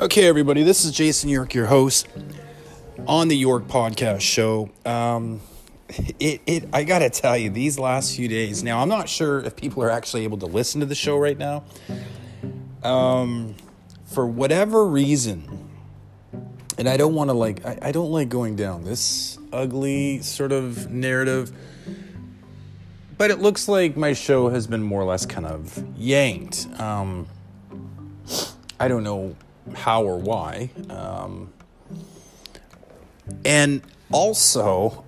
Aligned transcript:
Okay, 0.00 0.28
everybody, 0.28 0.62
this 0.62 0.84
is 0.84 0.92
Jason 0.92 1.28
York, 1.28 1.54
your 1.54 1.66
host 1.66 2.06
on 3.08 3.26
the 3.26 3.36
York 3.36 3.66
Podcast 3.66 4.20
Show. 4.20 4.70
Um, 4.86 5.40
it, 6.20 6.40
it, 6.46 6.68
I 6.72 6.84
gotta 6.84 7.10
tell 7.10 7.36
you, 7.36 7.50
these 7.50 7.80
last 7.80 8.14
few 8.14 8.28
days. 8.28 8.62
Now, 8.62 8.80
I'm 8.80 8.88
not 8.88 9.08
sure 9.08 9.40
if 9.40 9.56
people 9.56 9.82
are 9.82 9.90
actually 9.90 10.22
able 10.22 10.38
to 10.38 10.46
listen 10.46 10.78
to 10.82 10.86
the 10.86 10.94
show 10.94 11.18
right 11.18 11.36
now. 11.36 11.64
Um, 12.84 13.56
for 14.04 14.24
whatever 14.24 14.86
reason, 14.86 15.68
and 16.78 16.88
I 16.88 16.96
don't 16.96 17.16
want 17.16 17.30
to 17.30 17.34
like, 17.34 17.66
I, 17.66 17.78
I 17.82 17.90
don't 17.90 18.12
like 18.12 18.28
going 18.28 18.54
down 18.54 18.84
this 18.84 19.36
ugly 19.52 20.22
sort 20.22 20.52
of 20.52 20.92
narrative. 20.92 21.50
But 23.16 23.32
it 23.32 23.40
looks 23.40 23.66
like 23.66 23.96
my 23.96 24.12
show 24.12 24.48
has 24.48 24.68
been 24.68 24.84
more 24.84 25.00
or 25.00 25.06
less 25.06 25.26
kind 25.26 25.44
of 25.44 25.84
yanked. 25.96 26.68
Um, 26.78 27.26
I 28.78 28.86
don't 28.86 29.02
know 29.02 29.34
how 29.74 30.04
or 30.04 30.18
why. 30.18 30.70
Um, 30.90 31.52
and 33.44 33.82
also, 34.10 35.04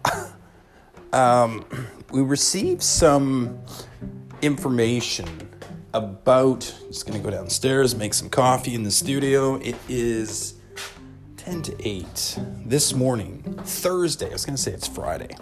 um, 1.12 1.64
we 2.12 2.22
received 2.22 2.82
some 2.82 3.58
information 4.42 5.28
about. 5.94 6.60
Just 6.88 7.06
gonna 7.06 7.18
go 7.18 7.30
downstairs, 7.30 7.94
make 7.94 8.14
some 8.14 8.28
coffee 8.28 8.74
in 8.74 8.82
the 8.82 8.90
studio. 8.90 9.56
It 9.56 9.76
is 9.88 10.54
10 11.38 11.62
to 11.62 11.88
8 11.88 12.38
this 12.66 12.94
morning, 12.94 13.42
Thursday. 13.64 14.28
I 14.28 14.32
was 14.32 14.44
gonna 14.44 14.58
say 14.58 14.72
it's 14.72 14.88
Friday. 14.88 15.36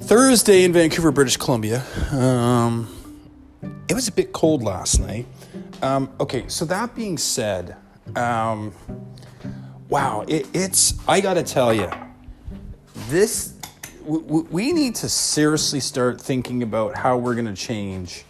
Thursday 0.00 0.64
in 0.64 0.72
Vancouver, 0.72 1.12
British 1.12 1.36
Columbia. 1.36 1.84
Um, 2.10 2.88
it 3.88 3.94
was 3.94 4.08
a 4.08 4.12
bit 4.12 4.32
cold 4.32 4.62
last 4.62 4.98
night. 4.98 5.26
Um, 5.82 6.10
okay, 6.20 6.44
so 6.48 6.64
that 6.66 6.94
being 6.94 7.18
said, 7.18 7.76
um, 8.16 8.72
wow, 9.88 10.24
it, 10.28 10.46
it's, 10.52 10.94
I 11.08 11.20
gotta 11.20 11.42
tell 11.42 11.72
you, 11.72 11.90
this, 13.08 13.54
w- 14.04 14.46
we 14.50 14.72
need 14.72 14.94
to 14.96 15.08
seriously 15.08 15.80
start 15.80 16.20
thinking 16.20 16.62
about 16.62 16.96
how 16.96 17.16
we're 17.16 17.34
gonna 17.34 17.56
change 17.56 18.24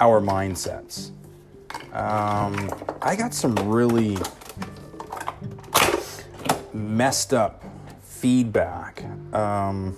our 0.00 0.20
mindsets. 0.20 1.10
Um, 1.92 2.70
I 3.00 3.16
got 3.16 3.32
some 3.32 3.54
really 3.54 4.18
messed 6.74 7.32
up 7.32 7.64
feedback. 8.02 9.02
Um, 9.32 9.96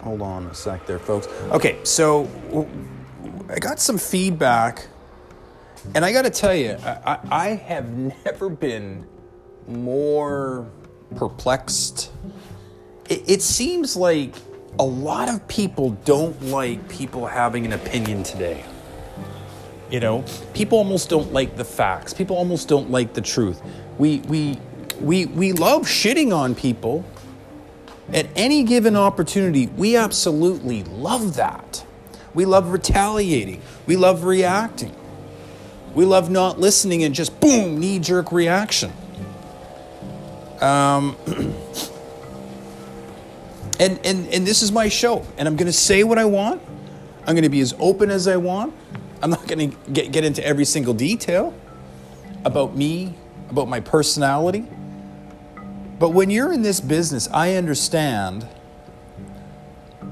hold 0.00 0.22
on 0.22 0.46
a 0.46 0.54
sec 0.54 0.86
there, 0.86 0.98
folks. 1.00 1.26
Okay, 1.50 1.78
so 1.82 2.24
I 3.50 3.58
got 3.58 3.80
some 3.80 3.98
feedback, 3.98 4.86
and 5.94 6.04
I 6.04 6.12
got 6.12 6.22
to 6.22 6.30
tell 6.30 6.54
you, 6.54 6.76
I, 6.84 7.18
I, 7.30 7.48
have 7.48 7.90
never 8.24 8.48
been 8.48 9.06
more 9.66 10.70
perplexed. 11.16 12.12
It, 13.08 13.28
it 13.28 13.42
seems 13.42 13.96
like 13.96 14.34
a 14.78 14.84
lot 14.84 15.28
of 15.28 15.46
people 15.48 15.90
don't 16.04 16.40
like 16.44 16.88
people 16.88 17.26
having 17.26 17.66
an 17.66 17.72
opinion 17.72 18.22
today. 18.22 18.64
You 19.90 19.98
know, 19.98 20.24
people 20.54 20.78
almost 20.78 21.10
don't 21.10 21.32
like 21.32 21.56
the 21.56 21.64
facts. 21.64 22.14
People 22.14 22.36
almost 22.36 22.68
don't 22.68 22.90
like 22.90 23.14
the 23.14 23.20
truth. 23.20 23.60
We 23.98 24.20
we 24.20 24.60
we 25.00 25.26
we 25.26 25.52
love 25.52 25.82
shitting 25.82 26.32
on 26.32 26.54
people 26.54 27.04
at 28.12 28.28
any 28.36 28.62
given 28.62 28.94
opportunity. 28.94 29.66
We 29.66 29.96
absolutely 29.96 30.84
love 30.84 31.34
that. 31.34 31.84
We 32.34 32.44
love 32.44 32.70
retaliating. 32.70 33.60
We 33.86 33.96
love 33.96 34.24
reacting. 34.24 34.94
We 35.94 36.04
love 36.04 36.30
not 36.30 36.60
listening 36.60 37.02
and 37.02 37.14
just 37.14 37.40
boom, 37.40 37.80
knee 37.80 37.98
jerk 37.98 38.30
reaction. 38.30 38.92
Um, 40.60 41.16
and, 43.80 43.98
and, 44.04 44.28
and 44.28 44.46
this 44.46 44.62
is 44.62 44.70
my 44.70 44.88
show, 44.88 45.26
and 45.36 45.48
I'm 45.48 45.56
going 45.56 45.66
to 45.66 45.72
say 45.72 46.04
what 46.04 46.18
I 46.18 46.26
want. 46.26 46.62
I'm 47.26 47.34
going 47.34 47.42
to 47.42 47.48
be 47.48 47.60
as 47.60 47.74
open 47.78 48.10
as 48.10 48.28
I 48.28 48.36
want. 48.36 48.74
I'm 49.22 49.30
not 49.30 49.46
going 49.46 49.70
to 49.70 49.76
get, 49.92 50.12
get 50.12 50.24
into 50.24 50.44
every 50.46 50.64
single 50.64 50.94
detail 50.94 51.52
about 52.44 52.76
me, 52.76 53.14
about 53.50 53.68
my 53.68 53.80
personality. 53.80 54.66
But 55.98 56.10
when 56.10 56.30
you're 56.30 56.52
in 56.52 56.62
this 56.62 56.80
business, 56.80 57.28
I 57.32 57.54
understand, 57.56 58.48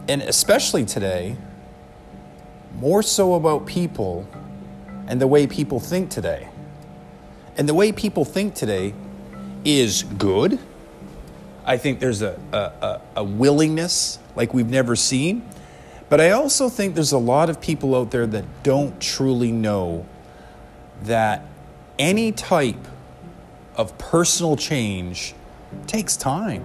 and 0.09 0.21
especially 0.23 0.85
today, 0.85 1.37
more 2.75 3.03
so 3.03 3.35
about 3.35 3.67
people 3.67 4.29
and 5.07 5.21
the 5.21 5.27
way 5.27 5.47
people 5.47 5.81
think 5.81 6.11
today. 6.11 6.49
And 7.57 7.69
the 7.69 7.75
way 7.75 7.93
people 7.93 8.25
think 8.25 8.55
today 8.55 8.95
is 9.65 10.03
good. 10.03 10.59
I 11.65 11.77
think 11.77 12.01
there's 12.01 12.23
a, 12.23 12.39
a, 12.53 13.01
a, 13.21 13.25
willingness 13.25 14.19
like 14.37 14.55
we've 14.55 14.71
never 14.71 14.97
seen. 14.97 15.47
But 16.09 16.21
I 16.21 16.31
also 16.31 16.69
think 16.69 16.95
there's 16.95 17.13
a 17.13 17.19
lot 17.19 17.51
of 17.51 17.61
people 17.61 17.95
out 17.95 18.11
there 18.11 18.27
that 18.27 18.45
don't 18.63 18.99
truly 19.01 19.53
know 19.53 20.07
that 21.03 21.43
any 21.99 22.33
type 22.33 22.87
of 23.77 23.97
personal 23.99 24.57
change 24.57 25.35
takes 25.87 26.17
time. 26.17 26.65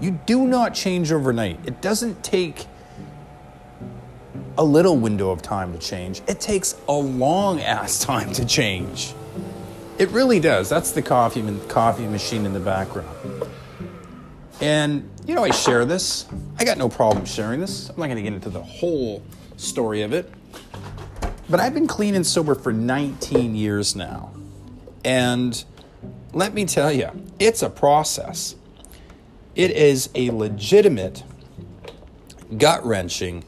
You 0.00 0.18
do 0.26 0.46
not 0.46 0.74
change 0.74 1.12
overnight. 1.12 1.58
It 1.66 1.80
doesn't 1.80 2.22
take 2.22 2.66
a 4.58 4.64
little 4.64 4.96
window 4.96 5.30
of 5.30 5.40
time 5.40 5.72
to 5.72 5.78
change. 5.78 6.20
It 6.26 6.40
takes 6.40 6.74
a 6.88 6.92
long 6.92 7.60
ass 7.60 8.00
time 8.00 8.32
to 8.32 8.44
change. 8.44 9.14
It 9.98 10.08
really 10.10 10.40
does. 10.40 10.68
That's 10.68 10.90
the 10.90 11.00
coffee 11.00 11.44
coffee 11.68 12.06
machine 12.06 12.44
in 12.44 12.52
the 12.52 12.60
background. 12.60 13.44
And 14.60 15.08
you 15.26 15.34
know, 15.36 15.44
I 15.44 15.50
share 15.50 15.84
this. 15.84 16.26
I 16.58 16.64
got 16.64 16.76
no 16.76 16.88
problem 16.88 17.24
sharing 17.24 17.60
this. 17.60 17.88
I'm 17.88 17.96
not 17.96 18.06
going 18.06 18.16
to 18.16 18.22
get 18.22 18.32
into 18.32 18.50
the 18.50 18.62
whole 18.62 19.22
story 19.56 20.02
of 20.02 20.12
it. 20.12 20.30
But 21.48 21.60
I've 21.60 21.74
been 21.74 21.86
clean 21.86 22.14
and 22.14 22.26
sober 22.26 22.54
for 22.54 22.72
19 22.72 23.54
years 23.54 23.94
now. 23.94 24.32
And 25.04 25.64
let 26.32 26.52
me 26.52 26.64
tell 26.64 26.90
you, 26.90 27.10
it's 27.38 27.62
a 27.62 27.70
process. 27.70 28.56
It 29.54 29.70
is 29.70 30.10
a 30.14 30.30
legitimate, 30.30 31.22
gut 32.56 32.84
wrenching 32.84 33.44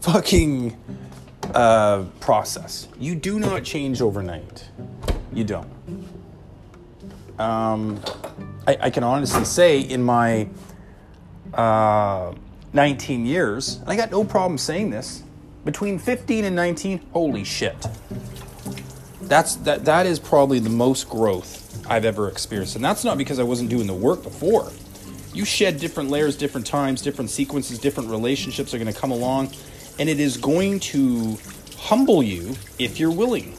fucking 0.00 0.76
uh, 1.54 2.04
process. 2.20 2.88
You 2.98 3.14
do 3.14 3.38
not 3.38 3.64
change 3.64 4.00
overnight. 4.00 4.68
You 5.32 5.44
don't. 5.44 5.68
Um, 7.38 8.00
I, 8.66 8.76
I, 8.82 8.90
can 8.90 9.02
honestly 9.02 9.44
say 9.44 9.80
in 9.80 10.02
my 10.02 10.46
uh, 11.54 12.34
19 12.74 13.24
years, 13.24 13.76
and 13.76 13.88
I 13.88 13.96
got 13.96 14.10
no 14.10 14.24
problem 14.24 14.58
saying 14.58 14.90
this, 14.90 15.22
between 15.64 15.98
15 15.98 16.44
and 16.44 16.54
19, 16.54 17.00
holy 17.12 17.44
shit. 17.44 17.86
That's 19.22 19.56
that 19.56 19.84
that 19.86 20.06
is 20.06 20.18
probably 20.18 20.58
the 20.58 20.70
most 20.70 21.08
growth 21.08 21.86
I've 21.88 22.04
ever 22.04 22.28
experienced. 22.28 22.76
And 22.76 22.84
that's 22.84 23.04
not 23.04 23.16
because 23.16 23.38
I 23.38 23.42
wasn't 23.42 23.70
doing 23.70 23.86
the 23.86 23.94
work 23.94 24.22
before. 24.22 24.70
You 25.32 25.44
shed 25.44 25.78
different 25.78 26.10
layers, 26.10 26.36
different 26.36 26.66
times, 26.66 27.00
different 27.00 27.30
sequences, 27.30 27.78
different 27.78 28.10
relationships 28.10 28.74
are 28.74 28.78
going 28.78 28.92
to 28.92 28.98
come 28.98 29.12
along 29.12 29.52
and 30.00 30.08
it 30.08 30.18
is 30.18 30.38
going 30.38 30.80
to 30.80 31.38
humble 31.76 32.22
you 32.22 32.56
if 32.78 32.98
you're 32.98 33.12
willing. 33.12 33.52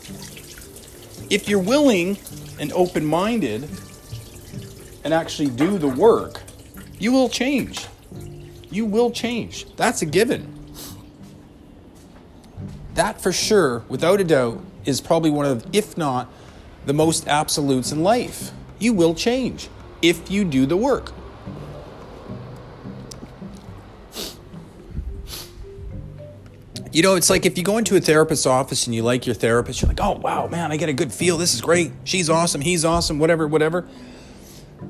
If 1.29 1.47
you're 1.47 1.61
willing 1.61 2.17
and 2.59 2.73
open 2.73 3.05
minded 3.05 3.69
and 5.03 5.13
actually 5.13 5.49
do 5.49 5.77
the 5.77 5.87
work, 5.87 6.41
you 6.97 7.11
will 7.11 7.29
change. 7.29 7.85
You 8.71 8.85
will 8.85 9.11
change. 9.11 9.67
That's 9.75 10.01
a 10.01 10.05
given. 10.07 10.51
That 12.95 13.21
for 13.21 13.31
sure, 13.31 13.83
without 13.87 14.19
a 14.19 14.23
doubt, 14.23 14.61
is 14.83 14.99
probably 14.99 15.29
one 15.29 15.45
of, 15.45 15.63
if 15.71 15.95
not, 15.95 16.27
the 16.87 16.93
most 16.93 17.27
absolutes 17.27 17.91
in 17.91 18.01
life. 18.01 18.51
You 18.79 18.93
will 18.93 19.13
change 19.13 19.69
if 20.01 20.31
you 20.31 20.43
do 20.43 20.65
the 20.65 20.75
work. 20.75 21.13
You 26.91 27.01
know, 27.03 27.15
it's 27.15 27.29
like 27.29 27.45
if 27.45 27.57
you 27.57 27.63
go 27.63 27.77
into 27.77 27.95
a 27.95 28.01
therapist's 28.01 28.45
office 28.45 28.85
and 28.85 28.93
you 28.93 29.01
like 29.01 29.25
your 29.25 29.35
therapist, 29.35 29.81
you're 29.81 29.87
like, 29.87 30.01
oh, 30.01 30.13
wow, 30.19 30.47
man, 30.47 30.73
I 30.73 30.77
get 30.77 30.89
a 30.89 30.93
good 30.93 31.13
feel. 31.13 31.37
This 31.37 31.53
is 31.53 31.61
great. 31.61 31.93
She's 32.03 32.29
awesome. 32.29 32.59
He's 32.59 32.83
awesome. 32.83 33.17
Whatever, 33.17 33.47
whatever. 33.47 33.87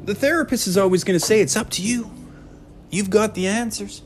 The 0.06 0.16
therapist 0.16 0.68
is 0.68 0.78
always 0.78 1.04
going 1.04 1.20
to 1.20 1.26
say, 1.26 1.42
it's 1.42 1.56
up 1.56 1.70
to 1.72 1.84
you. 1.84 2.10
You've 2.90 3.12
got 3.12 3.36
the 3.36 3.48
answers. 3.48 4.02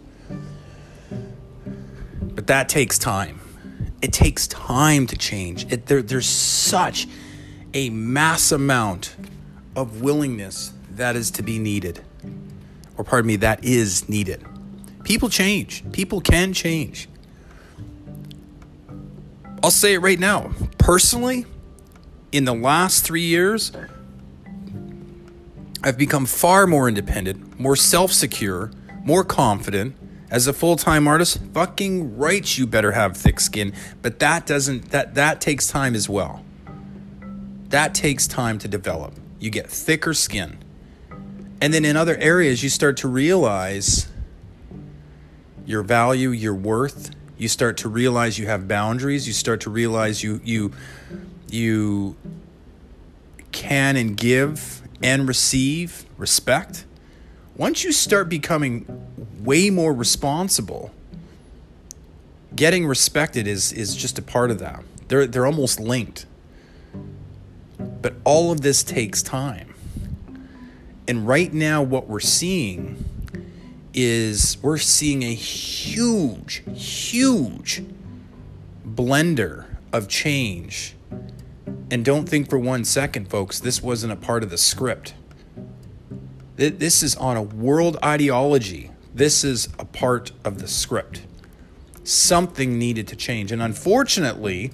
But 2.22 2.48
that 2.48 2.68
takes 2.68 3.00
time. 3.00 3.40
It 4.02 4.12
takes 4.12 4.48
time 4.48 5.08
to 5.08 5.18
change. 5.18 5.72
It, 5.72 5.86
there, 5.86 6.02
there's 6.02 6.28
such 6.28 7.08
a 7.74 7.90
mass 7.92 8.52
amount 8.52 9.16
of 9.76 10.02
willingness 10.02 10.74
that 10.92 11.16
is 11.16 11.32
to 11.32 11.44
be 11.44 11.60
needed. 11.60 12.02
Or, 12.98 13.06
pardon 13.06 13.28
me, 13.28 13.38
that 13.38 13.64
is 13.64 14.10
needed. 14.10 14.46
People 15.04 15.30
change, 15.30 15.90
people 15.92 16.20
can 16.20 16.52
change. 16.52 17.08
I'll 19.64 19.72
say 19.72 19.94
it 19.94 20.00
right 20.00 20.20
now. 20.20 20.52
Personally, 20.78 21.46
in 22.32 22.46
the 22.46 22.54
last 22.54 23.04
three 23.04 23.24
years, 23.24 23.72
I've 25.84 25.98
become 25.98 26.26
far 26.26 26.68
more 26.68 26.88
independent, 26.88 27.60
more 27.60 27.76
self 27.76 28.12
secure, 28.12 28.72
more 29.04 29.24
confident. 29.24 29.96
As 30.32 30.48
a 30.48 30.54
full 30.54 30.76
time 30.76 31.08
artist, 31.08 31.40
fucking 31.54 32.18
right, 32.18 32.58
you 32.58 32.66
better 32.66 32.92
have 32.92 33.16
thick 33.16 33.40
skin. 33.40 33.74
But 34.02 34.20
that 34.20 34.46
doesn't, 34.48 34.90
that, 34.90 35.16
that 35.16 35.40
takes 35.40 35.68
time 35.68 35.96
as 35.96 36.10
well. 36.10 36.44
That 37.70 37.94
takes 37.94 38.28
time 38.28 38.58
to 38.60 38.68
develop. 38.68 39.14
You 39.40 39.50
get 39.52 39.70
thicker 39.70 40.14
skin. 40.14 40.58
And 41.62 41.74
then 41.74 41.86
in 41.86 41.96
other 41.96 42.18
areas, 42.18 42.64
you 42.64 42.70
start 42.70 42.98
to 42.98 43.08
realize 43.08 44.08
your 45.66 45.84
value, 45.84 46.30
your 46.30 46.54
worth. 46.54 47.12
You 47.38 47.48
start 47.48 47.78
to 47.78 47.90
realize 47.90 48.40
you 48.40 48.48
have 48.48 48.68
boundaries. 48.68 49.28
You 49.28 49.34
start 49.34 49.62
to 49.62 49.70
realize 49.70 50.24
you 50.24 50.40
you 50.44 50.72
you 51.50 52.16
can 53.52 53.96
and 53.98 54.16
give 54.16 54.82
and 55.04 55.28
receive 55.28 56.06
respect. 56.18 56.86
Once 57.58 57.84
you 57.84 57.92
start 57.92 58.30
becoming 58.30 58.86
way 59.44 59.70
more 59.70 59.94
responsible, 59.94 60.92
getting 62.56 62.86
respected 62.86 63.48
is 63.48 63.74
is 63.74 63.96
just 63.96 64.18
a 64.18 64.22
part 64.22 64.52
of 64.52 64.60
that. 64.60 64.84
They're 65.08 65.28
they're 65.28 65.46
almost 65.46 65.80
linked. 65.80 66.26
But 67.78 68.16
all 68.24 68.52
of 68.52 68.62
this 68.62 68.84
takes 68.84 69.22
time. 69.22 69.74
And 71.08 71.28
right 71.28 71.54
now 71.54 71.84
what 71.84 72.08
we're 72.08 72.20
seeing 72.20 73.04
is 73.96 74.58
we're 74.62 74.78
seeing 74.78 75.24
a 75.24 75.34
huge, 75.34 76.64
huge 76.76 77.82
blender 78.86 79.66
of 79.94 80.10
change. 80.10 80.96
And 81.90 82.04
don't 82.04 82.28
think 82.28 82.50
for 82.50 82.60
one 82.60 82.84
second, 82.84 83.30
folks, 83.30 83.60
this 83.60 83.82
wasn't 83.82 84.12
a 84.12 84.18
part 84.18 84.44
of 84.44 84.50
the 84.50 84.58
script. 84.58 85.14
This 86.58 87.02
is 87.02 87.16
on 87.16 87.38
a 87.38 87.42
world 87.42 87.98
ideology. 88.04 88.92
This 89.14 89.44
is 89.44 89.70
a 89.80 89.86
part 89.86 90.32
of 90.44 90.60
the 90.60 90.68
script. 90.68 91.22
Something 92.04 92.78
needed 92.78 93.08
to 93.08 93.16
change. 93.16 93.52
And 93.52 93.62
unfortunately, 93.62 94.72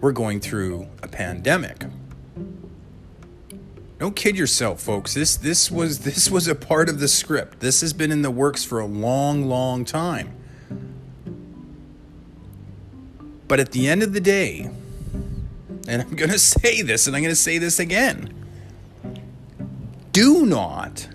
we're 0.00 0.12
going 0.12 0.40
through 0.40 0.88
a 1.02 1.08
pandemic. 1.08 1.84
Don't 4.02 4.16
kid 4.16 4.36
yourself, 4.36 4.80
folks. 4.80 5.14
This 5.14 5.36
this 5.36 5.70
was 5.70 6.00
this 6.00 6.28
was 6.28 6.48
a 6.48 6.56
part 6.56 6.88
of 6.88 6.98
the 6.98 7.06
script. 7.06 7.60
This 7.60 7.82
has 7.82 7.92
been 7.92 8.10
in 8.10 8.22
the 8.22 8.32
works 8.32 8.64
for 8.64 8.80
a 8.80 8.84
long, 8.84 9.46
long 9.46 9.84
time. 9.84 10.34
But 13.46 13.60
at 13.60 13.70
the 13.70 13.86
end 13.86 14.02
of 14.02 14.12
the 14.12 14.20
day, 14.20 14.68
and 15.86 16.02
I'm 16.02 16.16
going 16.16 16.30
to 16.32 16.38
say 16.40 16.82
this 16.82 17.06
and 17.06 17.14
I'm 17.14 17.22
going 17.22 17.30
to 17.30 17.40
say 17.40 17.58
this 17.58 17.78
again. 17.78 18.34
Do 20.10 20.46
not 20.46 21.06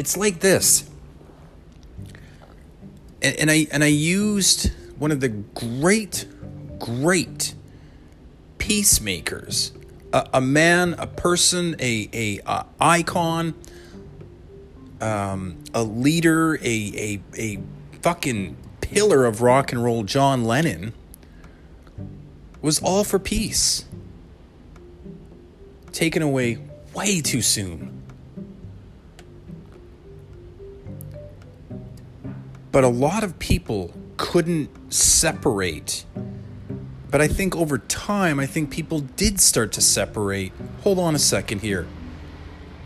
It's 0.00 0.16
like 0.16 0.40
this. 0.40 0.90
And, 3.22 3.36
and 3.36 3.50
I 3.52 3.68
and 3.70 3.84
I 3.84 3.86
used 3.86 4.72
one 4.98 5.12
of 5.12 5.20
the 5.20 5.28
great 5.28 6.26
great 6.80 7.54
peacemakers, 8.70 9.72
a, 10.12 10.28
a 10.34 10.40
man, 10.40 10.94
a 10.96 11.06
person, 11.08 11.74
a, 11.80 12.08
a, 12.12 12.38
a 12.46 12.64
icon, 12.80 13.52
um, 15.00 15.58
a 15.74 15.82
leader, 15.82 16.54
a, 16.58 16.60
a, 16.62 17.20
a 17.36 17.58
fucking 18.00 18.56
pillar 18.80 19.24
of 19.24 19.42
rock 19.42 19.72
and 19.72 19.82
roll, 19.82 20.04
John 20.04 20.44
Lennon, 20.44 20.92
was 22.62 22.78
all 22.78 23.02
for 23.02 23.18
peace. 23.18 23.86
Taken 25.90 26.22
away 26.22 26.58
way 26.94 27.20
too 27.20 27.42
soon. 27.42 28.04
But 32.70 32.84
a 32.84 32.88
lot 32.88 33.24
of 33.24 33.36
people 33.40 33.92
couldn't 34.16 34.92
separate 34.92 36.04
but 37.10 37.20
I 37.20 37.28
think 37.28 37.56
over 37.56 37.78
time, 37.78 38.38
I 38.38 38.46
think 38.46 38.70
people 38.70 39.00
did 39.00 39.40
start 39.40 39.72
to 39.72 39.80
separate. 39.80 40.52
Hold 40.82 40.98
on 40.98 41.14
a 41.14 41.18
second 41.18 41.60
here. 41.60 41.86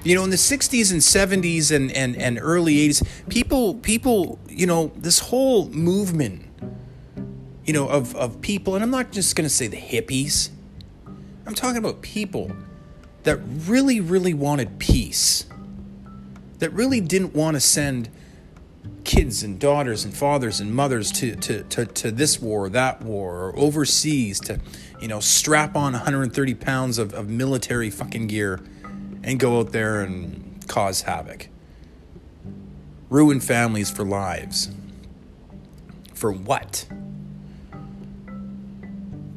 You 0.02 0.14
know, 0.14 0.24
in 0.24 0.30
the 0.30 0.36
60s 0.36 0.92
and 0.92 1.00
70s 1.00 1.74
and, 1.74 1.90
and, 1.92 2.16
and 2.16 2.38
early 2.40 2.76
80s, 2.88 3.06
people, 3.28 3.74
people, 3.74 4.38
you 4.48 4.66
know, 4.66 4.92
this 4.96 5.18
whole 5.18 5.68
movement, 5.70 6.42
you 7.64 7.72
know, 7.72 7.88
of, 7.88 8.14
of 8.16 8.40
people, 8.40 8.74
and 8.74 8.84
I'm 8.84 8.90
not 8.90 9.12
just 9.12 9.36
going 9.36 9.46
to 9.46 9.54
say 9.54 9.66
the 9.66 9.78
hippies, 9.78 10.50
I'm 11.46 11.54
talking 11.54 11.78
about 11.78 12.02
people 12.02 12.52
that 13.24 13.38
really, 13.66 14.00
really 14.00 14.34
wanted 14.34 14.78
peace, 14.78 15.46
that 16.58 16.70
really 16.70 17.00
didn't 17.00 17.34
want 17.34 17.54
to 17.54 17.60
send 17.60 18.10
kids 19.04 19.42
and 19.42 19.58
daughters 19.58 20.04
and 20.04 20.16
fathers 20.16 20.60
and 20.60 20.74
mothers 20.74 21.12
to, 21.12 21.36
to, 21.36 21.62
to, 21.64 21.86
to 21.86 22.10
this 22.10 22.40
war 22.40 22.66
or 22.66 22.68
that 22.70 23.02
war 23.02 23.44
or 23.44 23.58
overseas 23.58 24.40
to, 24.40 24.58
you 25.00 25.08
know, 25.08 25.20
strap 25.20 25.76
on 25.76 25.92
130 25.92 26.54
pounds 26.54 26.98
of, 26.98 27.12
of 27.12 27.28
military 27.28 27.90
fucking 27.90 28.26
gear 28.26 28.60
and 29.22 29.38
go 29.38 29.60
out 29.60 29.72
there 29.72 30.00
and 30.00 30.66
cause 30.68 31.02
havoc. 31.02 31.48
Ruin 33.10 33.40
families 33.40 33.90
for 33.90 34.04
lives. 34.04 34.70
For 36.14 36.32
what? 36.32 36.86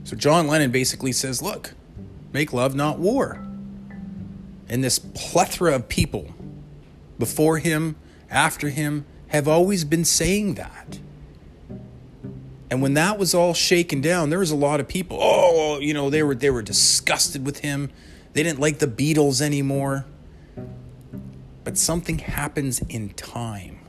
So 0.04 0.16
John 0.16 0.48
Lennon 0.48 0.72
basically 0.72 1.12
says, 1.12 1.42
look, 1.42 1.74
make 2.32 2.54
love, 2.54 2.76
not 2.76 2.98
war. 2.98 3.46
And 4.70 4.84
this 4.84 5.00
plethora 5.00 5.76
of 5.76 5.90
people 5.90 6.34
before 7.20 7.58
him, 7.58 7.98
after 8.30 8.70
him, 8.70 9.06
have 9.30 9.48
always 9.48 9.84
been 9.84 10.06
saying 10.06 10.56
that. 10.56 11.00
And 12.70 12.82
when 12.82 12.96
that 12.96 13.18
was 13.18 13.34
all 13.34 13.54
shaken 13.54 14.02
down, 14.02 14.30
there 14.30 14.40
was 14.40 14.52
a 14.52 14.56
lot 14.56 14.80
of 14.80 14.88
people, 14.88 15.18
oh, 15.22 15.80
you 15.80 15.94
know, 15.94 16.10
they 16.10 16.22
were 16.22 16.36
they 16.36 16.50
were 16.50 16.62
disgusted 16.62 17.46
with 17.46 17.60
him. 17.60 17.90
They 18.34 18.44
didn't 18.44 18.60
like 18.60 18.80
the 18.80 18.88
Beatles 18.88 19.42
anymore. 19.42 20.06
But 21.64 21.78
something 21.78 22.20
happens 22.20 22.80
in 22.80 23.10
time. 23.12 23.80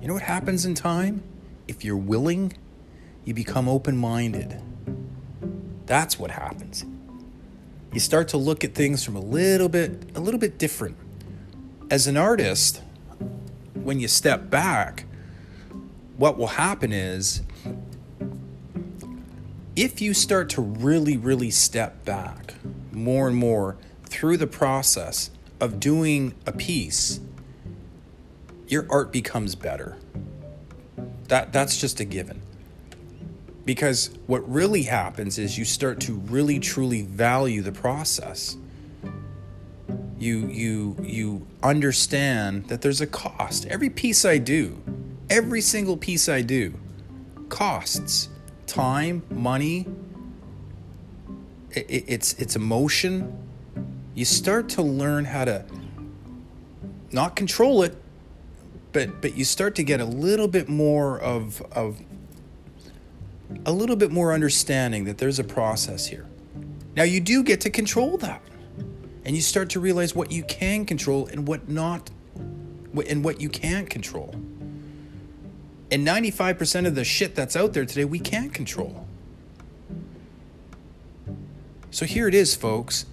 You 0.00 0.08
know 0.08 0.14
what 0.14 0.22
happens 0.22 0.64
in 0.64 0.74
time? 0.74 1.22
If 1.68 1.84
you're 1.84 1.96
willing, 1.96 2.54
you 3.24 3.34
become 3.34 3.68
open-minded. 3.68 4.60
That's 5.86 6.18
what 6.18 6.30
happens. 6.30 6.84
You 7.92 8.00
start 8.00 8.28
to 8.28 8.38
look 8.38 8.64
at 8.64 8.74
things 8.74 9.04
from 9.04 9.16
a 9.16 9.20
little 9.20 9.68
bit 9.68 10.10
a 10.14 10.20
little 10.20 10.40
bit 10.40 10.58
different. 10.58 10.96
As 11.90 12.06
an 12.06 12.16
artist, 12.16 12.80
when 13.74 14.00
you 14.00 14.08
step 14.08 14.50
back, 14.50 15.04
what 16.16 16.38
will 16.38 16.48
happen 16.48 16.92
is 16.92 17.42
if 19.74 20.00
you 20.00 20.12
start 20.12 20.50
to 20.50 20.60
really, 20.60 21.16
really 21.16 21.50
step 21.50 22.04
back 22.04 22.54
more 22.92 23.26
and 23.26 23.36
more 23.36 23.76
through 24.04 24.36
the 24.36 24.46
process 24.46 25.30
of 25.60 25.80
doing 25.80 26.34
a 26.46 26.52
piece, 26.52 27.20
your 28.68 28.86
art 28.90 29.12
becomes 29.12 29.54
better. 29.54 29.96
That, 31.28 31.52
that's 31.52 31.80
just 31.80 32.00
a 32.00 32.04
given. 32.04 32.42
Because 33.64 34.10
what 34.26 34.48
really 34.50 34.82
happens 34.82 35.38
is 35.38 35.56
you 35.56 35.64
start 35.64 36.00
to 36.00 36.14
really, 36.14 36.58
truly 36.58 37.02
value 37.02 37.62
the 37.62 37.72
process 37.72 38.56
you 40.22 40.46
you 40.46 40.96
you 41.02 41.46
understand 41.62 42.68
that 42.68 42.80
there's 42.80 43.00
a 43.00 43.06
cost. 43.06 43.66
Every 43.66 43.90
piece 43.90 44.24
I 44.24 44.38
do, 44.38 44.80
every 45.28 45.60
single 45.60 45.96
piece 45.96 46.28
I 46.28 46.42
do 46.42 46.74
costs 47.48 48.28
time, 48.66 49.22
money, 49.30 49.86
it, 51.72 52.04
it's 52.06 52.34
it's 52.34 52.54
emotion. 52.54 53.36
You 54.14 54.24
start 54.24 54.68
to 54.70 54.82
learn 54.82 55.24
how 55.24 55.44
to 55.44 55.64
not 57.10 57.34
control 57.34 57.82
it, 57.82 57.96
but 58.92 59.20
but 59.20 59.36
you 59.36 59.44
start 59.44 59.74
to 59.76 59.82
get 59.82 60.00
a 60.00 60.04
little 60.04 60.48
bit 60.48 60.68
more 60.68 61.18
of 61.18 61.60
of 61.72 62.00
a 63.66 63.72
little 63.72 63.96
bit 63.96 64.12
more 64.12 64.32
understanding 64.32 65.04
that 65.04 65.18
there's 65.18 65.40
a 65.40 65.44
process 65.44 66.06
here. 66.06 66.26
Now 66.94 67.02
you 67.02 67.20
do 67.20 67.42
get 67.42 67.60
to 67.62 67.70
control 67.70 68.18
that 68.18 68.40
and 69.24 69.36
you 69.36 69.42
start 69.42 69.70
to 69.70 69.80
realize 69.80 70.14
what 70.14 70.32
you 70.32 70.42
can 70.42 70.84
control 70.84 71.26
and 71.26 71.46
what 71.46 71.68
not 71.68 72.10
and 73.08 73.24
what 73.24 73.40
you 73.40 73.48
can't 73.48 73.88
control. 73.88 74.34
And 75.90 76.06
95% 76.06 76.86
of 76.86 76.94
the 76.94 77.04
shit 77.04 77.34
that's 77.34 77.56
out 77.56 77.72
there 77.72 77.84
today 77.84 78.04
we 78.04 78.18
can't 78.18 78.52
control. 78.52 79.06
So 81.90 82.06
here 82.06 82.26
it 82.26 82.34
is, 82.34 82.54
folks. 82.56 83.04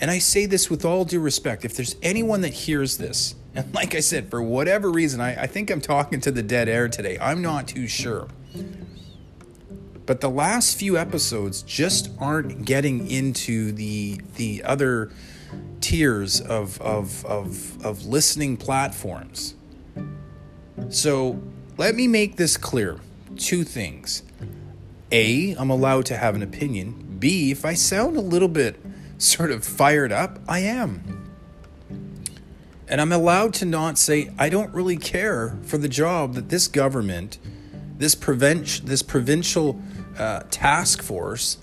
And 0.00 0.10
I 0.10 0.18
say 0.18 0.46
this 0.46 0.70
with 0.70 0.84
all 0.84 1.04
due 1.04 1.18
respect. 1.18 1.64
If 1.64 1.74
there's 1.74 1.96
anyone 2.02 2.40
that 2.42 2.52
hears 2.54 2.98
this, 2.98 3.34
and 3.54 3.74
like 3.74 3.94
I 3.94 4.00
said, 4.00 4.30
for 4.30 4.40
whatever 4.40 4.90
reason, 4.90 5.20
I, 5.20 5.42
I 5.42 5.46
think 5.46 5.70
I'm 5.70 5.80
talking 5.80 6.20
to 6.20 6.30
the 6.30 6.42
dead 6.42 6.68
air 6.68 6.88
today. 6.88 7.18
I'm 7.20 7.42
not 7.42 7.66
too 7.66 7.88
sure. 7.88 8.28
But 10.06 10.20
the 10.22 10.30
last 10.30 10.78
few 10.78 10.96
episodes 10.96 11.62
just 11.62 12.10
aren't 12.18 12.64
getting 12.64 13.10
into 13.10 13.72
the 13.72 14.20
the 14.36 14.62
other 14.64 15.10
tiers 15.80 16.40
of 16.40 16.80
of 16.80 17.24
of, 17.24 17.84
of 17.84 18.06
listening 18.06 18.56
platforms. 18.56 19.54
So 20.90 21.40
let 21.76 21.94
me 21.94 22.06
make 22.08 22.36
this 22.36 22.56
clear. 22.56 23.00
Two 23.36 23.64
things. 23.64 24.22
A, 25.12 25.54
I'm 25.54 25.70
allowed 25.70 26.06
to 26.06 26.16
have 26.16 26.34
an 26.34 26.42
opinion. 26.42 27.16
B, 27.18 27.50
if 27.50 27.64
I 27.64 27.74
sound 27.74 28.16
a 28.16 28.20
little 28.20 28.48
bit 28.48 28.80
sort 29.16 29.50
of 29.50 29.64
fired 29.64 30.12
up, 30.12 30.38
I 30.48 30.60
am. 30.60 31.28
And 32.88 33.00
I'm 33.00 33.12
allowed 33.12 33.54
to 33.54 33.64
not 33.64 33.98
say, 33.98 34.30
I 34.38 34.48
don't 34.48 34.72
really 34.72 34.96
care 34.96 35.58
for 35.62 35.78
the 35.78 35.88
job 35.88 36.34
that 36.34 36.48
this 36.48 36.68
government, 36.68 37.38
this, 37.96 38.14
prevent, 38.14 38.86
this 38.86 39.02
provincial 39.02 39.80
uh, 40.18 40.44
task 40.50 41.02
force, 41.02 41.58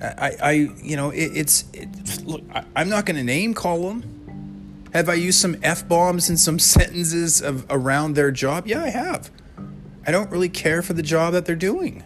I, 0.00 0.36
I, 0.42 0.52
you 0.82 0.96
know, 0.96 1.10
it, 1.10 1.32
it's, 1.34 1.64
it, 1.72 2.24
look, 2.24 2.42
I, 2.54 2.64
I'm 2.74 2.88
not 2.88 3.06
going 3.06 3.16
to 3.16 3.24
name 3.24 3.54
call 3.54 3.88
them. 3.88 4.88
Have 4.92 5.08
I 5.08 5.14
used 5.14 5.40
some 5.40 5.56
F 5.62 5.86
bombs 5.88 6.30
in 6.30 6.36
some 6.36 6.58
sentences 6.60 7.40
of, 7.40 7.66
around 7.70 8.14
their 8.14 8.30
job? 8.30 8.66
Yeah, 8.66 8.82
I 8.82 8.88
have. 8.88 9.30
I 10.06 10.12
don't 10.12 10.30
really 10.30 10.48
care 10.48 10.82
for 10.82 10.92
the 10.92 11.02
job 11.02 11.32
that 11.32 11.46
they're 11.46 11.56
doing. 11.56 12.04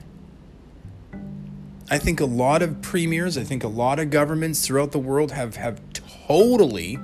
I 1.91 1.99
think 1.99 2.21
a 2.21 2.25
lot 2.25 2.63
of 2.63 2.81
premiers, 2.83 3.37
I 3.37 3.43
think 3.43 3.65
a 3.65 3.69
lot 3.69 3.99
of 3.99 4.11
governments 4.11 4.65
throughout 4.65 4.93
the 4.93 4.99
world 4.99 5.33
have, 5.33 5.57
have 5.57 5.81
totally 5.93 6.99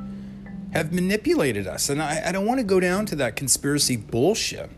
have 0.72 0.92
manipulated 0.92 1.66
us. 1.66 1.88
And 1.88 2.02
I, 2.02 2.28
I 2.28 2.32
don't 2.32 2.46
want 2.46 2.58
to 2.58 2.64
go 2.64 2.78
down 2.80 3.06
to 3.06 3.16
that 3.16 3.34
conspiracy 3.34 3.96
bullshit. 3.96 4.70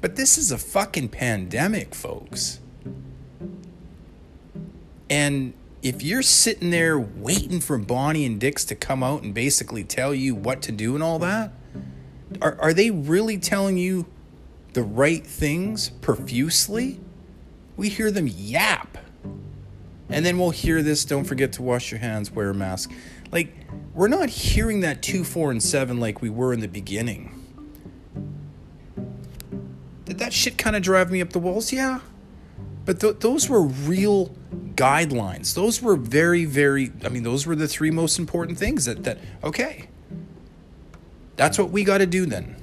But 0.00 0.16
this 0.16 0.36
is 0.36 0.50
a 0.50 0.58
fucking 0.58 1.10
pandemic, 1.10 1.94
folks. 1.94 2.58
And 5.12 5.52
if 5.82 6.02
you're 6.02 6.22
sitting 6.22 6.70
there 6.70 6.98
waiting 6.98 7.60
for 7.60 7.76
Bonnie 7.76 8.24
and 8.24 8.40
Dix 8.40 8.64
to 8.64 8.74
come 8.74 9.02
out 9.02 9.22
and 9.22 9.34
basically 9.34 9.84
tell 9.84 10.14
you 10.14 10.34
what 10.34 10.62
to 10.62 10.72
do 10.72 10.94
and 10.94 11.02
all 11.02 11.18
that, 11.18 11.52
are, 12.40 12.56
are 12.58 12.72
they 12.72 12.90
really 12.90 13.36
telling 13.36 13.76
you 13.76 14.06
the 14.72 14.82
right 14.82 15.22
things 15.26 15.90
profusely? 15.90 16.98
We 17.76 17.90
hear 17.90 18.10
them 18.10 18.26
yap. 18.26 18.96
And 20.08 20.24
then 20.24 20.38
we'll 20.38 20.48
hear 20.48 20.82
this 20.82 21.04
don't 21.04 21.24
forget 21.24 21.52
to 21.54 21.62
wash 21.62 21.90
your 21.90 22.00
hands, 22.00 22.30
wear 22.30 22.48
a 22.48 22.54
mask. 22.54 22.90
Like, 23.30 23.54
we're 23.92 24.08
not 24.08 24.30
hearing 24.30 24.80
that 24.80 25.02
2, 25.02 25.24
4, 25.24 25.50
and 25.50 25.62
7 25.62 26.00
like 26.00 26.22
we 26.22 26.30
were 26.30 26.54
in 26.54 26.60
the 26.60 26.68
beginning. 26.68 27.38
Did 30.06 30.18
that 30.20 30.32
shit 30.32 30.56
kind 30.56 30.74
of 30.74 30.80
drive 30.80 31.10
me 31.10 31.20
up 31.20 31.34
the 31.34 31.38
walls? 31.38 31.70
Yeah. 31.70 32.00
But 32.86 33.00
th- 33.00 33.18
those 33.20 33.50
were 33.50 33.62
real 33.62 34.34
guidelines. 34.74 35.54
Those 35.54 35.82
were 35.82 35.96
very, 35.96 36.44
very, 36.44 36.92
I 37.04 37.08
mean, 37.08 37.22
those 37.22 37.46
were 37.46 37.56
the 37.56 37.68
three 37.68 37.90
most 37.90 38.18
important 38.18 38.58
things 38.58 38.84
that, 38.86 39.04
that 39.04 39.18
okay, 39.42 39.88
that's 41.36 41.58
what 41.58 41.70
we 41.70 41.84
got 41.84 41.98
to 41.98 42.06
do 42.06 42.26
then. 42.26 42.56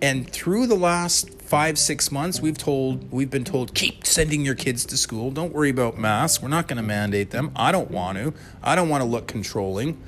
And 0.00 0.28
through 0.28 0.66
the 0.66 0.74
last 0.74 1.40
five, 1.40 1.78
six 1.78 2.10
months, 2.10 2.40
we've 2.40 2.58
told 2.58 3.12
we've 3.12 3.30
been 3.30 3.44
told 3.44 3.74
keep 3.74 4.04
sending 4.04 4.44
your 4.44 4.56
kids 4.56 4.84
to 4.86 4.96
school. 4.96 5.30
Don't 5.30 5.52
worry 5.52 5.70
about 5.70 5.96
masks. 5.96 6.42
We're 6.42 6.48
not 6.48 6.66
going 6.66 6.78
to 6.78 6.82
mandate 6.82 7.30
them. 7.30 7.52
I 7.54 7.70
don't 7.70 7.90
want 7.90 8.18
to. 8.18 8.34
I 8.62 8.74
don't 8.74 8.88
want 8.88 9.02
to 9.02 9.08
look 9.08 9.28
controlling. 9.28 10.02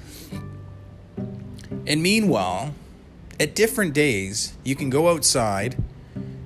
And 1.86 2.02
meanwhile, 2.02 2.74
at 3.38 3.54
different 3.54 3.94
days, 3.94 4.54
you 4.64 4.74
can 4.74 4.90
go 4.90 5.10
outside. 5.10 5.76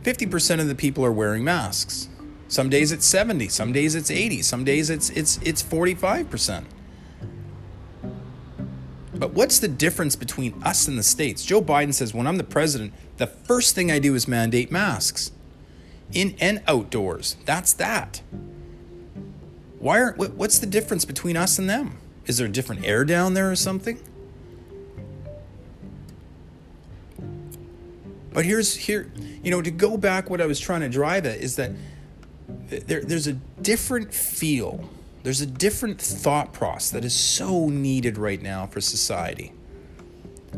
50% 0.02 0.61
of 0.61 0.68
the 0.68 0.75
people 0.75 1.04
are 1.04 1.12
wearing 1.12 1.44
masks. 1.44 2.08
Some 2.49 2.71
days 2.71 2.93
it's 2.93 3.07
70, 3.07 3.49
some 3.49 3.73
days 3.73 3.95
it's 3.95 4.11
80, 4.11 4.43
some 4.43 4.64
days 4.64 4.88
it's 4.90 5.11
it's 5.11 5.38
it's 5.43 5.62
45%. 5.62 6.64
But 9.14 9.33
what's 9.33 9.59
the 9.59 9.69
difference 9.69 10.17
between 10.17 10.61
us 10.62 10.88
and 10.88 10.99
the 10.99 11.02
states? 11.02 11.45
Joe 11.45 11.61
Biden 11.61 11.93
says, 11.93 12.14
when 12.14 12.26
I'm 12.26 12.37
the 12.37 12.45
president, 12.45 12.93
the 13.17 13.26
first 13.26 13.75
thing 13.75 13.90
I 13.90 13.99
do 13.99 14.14
is 14.14 14.28
mandate 14.28 14.71
masks 14.71 15.33
in 16.12 16.37
and 16.40 16.62
outdoors. 16.67 17.37
That's 17.45 17.73
that. 17.75 18.23
Why 19.78 19.99
are 20.00 20.12
what's 20.12 20.59
the 20.59 20.67
difference 20.67 21.05
between 21.05 21.37
us 21.37 21.59
and 21.59 21.69
them? 21.69 21.99
Is 22.26 22.38
there 22.38 22.47
a 22.47 22.50
different 22.50 22.85
air 22.85 23.05
down 23.05 23.35
there 23.35 23.50
or 23.50 23.57
something? 23.57 24.00
But 28.33 28.45
here's 28.45 28.76
here, 28.76 29.11
you 29.43 29.50
know, 29.50 29.62
to 29.62 29.71
go 29.71 29.97
back, 29.97 30.31
what 30.31 30.40
I 30.40 30.47
was 30.47 30.61
trying 30.61 30.83
to 30.83 30.88
drive 30.88 31.26
at 31.26 31.38
is 31.38 31.57
that 31.57 31.73
there, 32.49 33.02
there's 33.02 33.26
a 33.26 33.35
different 33.35 34.12
feel 34.12 34.88
there's 35.23 35.40
a 35.40 35.47
different 35.47 36.00
thought 36.00 36.52
process 36.52 36.90
that 36.90 37.05
is 37.05 37.14
so 37.14 37.69
needed 37.69 38.17
right 38.17 38.40
now 38.40 38.67
for 38.67 38.81
society. 38.81 39.52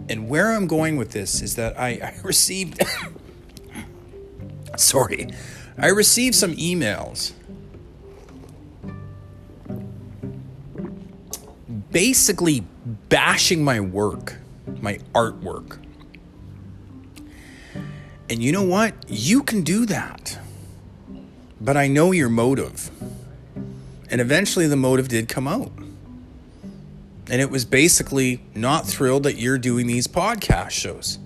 And 0.09 0.29
where 0.29 0.53
I'm 0.53 0.67
going 0.67 0.97
with 0.97 1.11
this 1.13 1.43
is 1.43 1.57
that 1.57 1.79
I, 1.79 1.89
I 1.89 2.15
received, 2.25 2.81
sorry, 4.77 5.29
I 5.79 5.89
received 5.89 6.35
some 6.35 6.55
emails 6.57 7.33
basically 11.91 12.65
bashing 13.09 13.65
my 13.65 13.81
work, 13.81 14.37
my 14.81 14.99
artwork. 15.15 15.85
And 18.29 18.41
you 18.41 18.53
know 18.53 18.63
what? 18.63 18.95
You 19.09 19.43
can 19.43 19.63
do 19.63 19.87
that. 19.87 20.39
But 21.61 21.77
I 21.77 21.89
know 21.89 22.13
your 22.13 22.29
motive. 22.29 22.91
And 24.09 24.21
eventually 24.21 24.67
the 24.67 24.77
motive 24.77 25.09
did 25.09 25.29
come 25.29 25.47
out. 25.47 25.71
And 27.31 27.41
it 27.41 27.51
was 27.51 27.65
basically 27.65 28.43
not 28.55 28.87
thrilled 28.87 29.23
that 29.25 29.37
you're 29.37 29.59
doing 29.59 29.87
these 29.87 30.09
podcast 30.09 30.71
shows. 30.71 31.19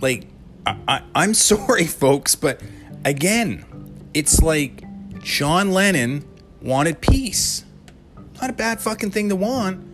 Like, 0.00 0.26
I, 0.66 1.02
am 1.14 1.32
sorry, 1.34 1.86
folks, 1.86 2.34
but 2.34 2.60
again, 3.04 3.64
it's 4.12 4.42
like 4.42 4.84
John 5.22 5.72
Lennon 5.72 6.24
wanted 6.60 7.00
peace. 7.00 7.64
Not 8.40 8.50
a 8.50 8.52
bad 8.52 8.80
fucking 8.80 9.10
thing 9.12 9.30
to 9.30 9.36
want. 9.36 9.84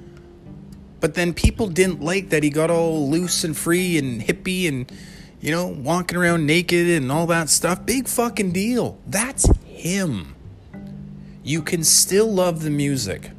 But 1.00 1.14
then 1.14 1.34
people 1.34 1.68
didn't 1.68 2.00
like 2.00 2.30
that 2.30 2.42
he 2.42 2.50
got 2.50 2.70
all 2.70 3.10
loose 3.10 3.44
and 3.44 3.56
free 3.56 3.98
and 3.98 4.22
hippie 4.22 4.66
and, 4.66 4.90
you 5.44 5.50
know, 5.50 5.66
walking 5.66 6.16
around 6.16 6.46
naked 6.46 6.88
and 6.88 7.12
all 7.12 7.26
that 7.26 7.50
stuff. 7.50 7.84
Big 7.84 8.08
fucking 8.08 8.52
deal. 8.52 8.98
That's 9.06 9.46
him 9.66 10.34
you 11.44 11.60
can 11.60 11.84
still 11.84 12.32
love 12.32 12.62
the 12.62 12.70
music. 12.70 13.30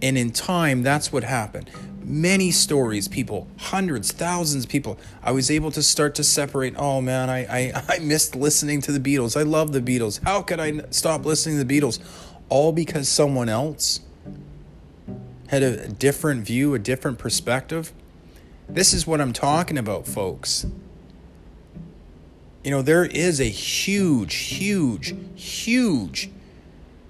And 0.00 0.16
in 0.16 0.30
time, 0.30 0.84
that's 0.84 1.12
what 1.12 1.24
happened. 1.24 1.68
Many 2.00 2.52
stories, 2.52 3.08
people, 3.08 3.48
hundreds, 3.58 4.12
thousands 4.12 4.64
of 4.64 4.70
people. 4.70 4.98
I 5.22 5.32
was 5.32 5.50
able 5.50 5.72
to 5.72 5.82
start 5.82 6.14
to 6.14 6.24
separate. 6.24 6.74
Oh 6.78 7.02
man, 7.02 7.28
I, 7.28 7.40
I, 7.40 7.82
I 7.88 7.98
missed 7.98 8.36
listening 8.36 8.80
to 8.82 8.92
the 8.92 9.00
Beatles. 9.00 9.38
I 9.38 9.42
love 9.42 9.72
the 9.72 9.80
Beatles. 9.80 10.22
How 10.24 10.40
could 10.40 10.60
I 10.60 10.80
stop 10.90 11.26
listening 11.26 11.58
to 11.58 11.64
the 11.64 11.80
Beatles? 11.80 11.98
All 12.48 12.72
because 12.72 13.08
someone 13.08 13.48
else 13.48 14.00
had 15.48 15.62
a 15.62 15.88
different 15.88 16.46
view, 16.46 16.74
a 16.74 16.78
different 16.78 17.18
perspective. 17.18 17.92
This 18.68 18.94
is 18.94 19.06
what 19.06 19.20
I'm 19.20 19.32
talking 19.32 19.76
about, 19.76 20.06
folks. 20.06 20.66
You 22.64 22.70
know, 22.72 22.82
there 22.82 23.04
is 23.04 23.40
a 23.40 23.44
huge, 23.44 24.34
huge, 24.34 25.14
huge 25.34 26.30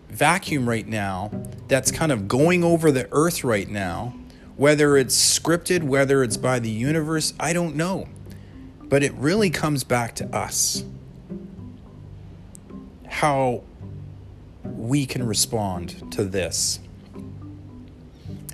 vacuum 0.09 0.69
right 0.69 0.87
now 0.87 1.31
that's 1.69 1.91
kind 1.91 2.13
of 2.13 2.29
going 2.29 2.63
over 2.63 2.91
the 2.91 3.09
earth 3.13 3.45
right 3.45 3.69
now. 3.69 4.15
Whether 4.57 4.97
it's 4.97 5.17
scripted, 5.17 5.85
whether 5.85 6.23
it's 6.23 6.37
by 6.37 6.59
the 6.59 6.71
universe, 6.71 7.33
I 7.39 7.53
don't 7.53 7.77
know. 7.77 8.09
But 8.83 9.03
it 9.03 9.13
really 9.15 9.51
comes 9.51 9.85
back 9.85 10.15
to 10.17 10.27
us. 10.35 10.85
How 13.07 13.63
we 14.65 15.07
can 15.07 15.27
respond 15.27 16.13
to 16.13 16.25
this. 16.25 16.81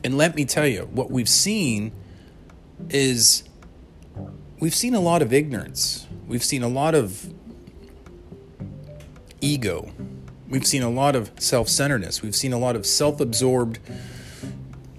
And 0.03 0.19
let 0.19 0.35
me 0.35 0.45
tell 0.45 0.67
you, 0.67 0.89
what 0.93 1.11
we've 1.11 1.29
seen 1.29 1.93
is 2.91 3.45
we've 4.64 4.75
seen 4.75 4.94
a 4.94 5.00
lot 5.00 5.21
of 5.21 5.30
ignorance. 5.30 6.06
We've 6.26 6.42
seen 6.42 6.62
a 6.62 6.68
lot 6.68 6.94
of 6.94 7.30
ego. 9.42 9.90
We've 10.49 10.66
seen 10.66 10.83
a 10.83 10.88
lot 10.88 11.14
of 11.14 11.30
self 11.38 11.68
centeredness. 11.68 12.23
We've 12.23 12.35
seen 12.35 12.54
a 12.54 12.59
lot 12.59 12.75
of 12.75 12.87
self 12.87 13.21
absorbed 13.21 13.78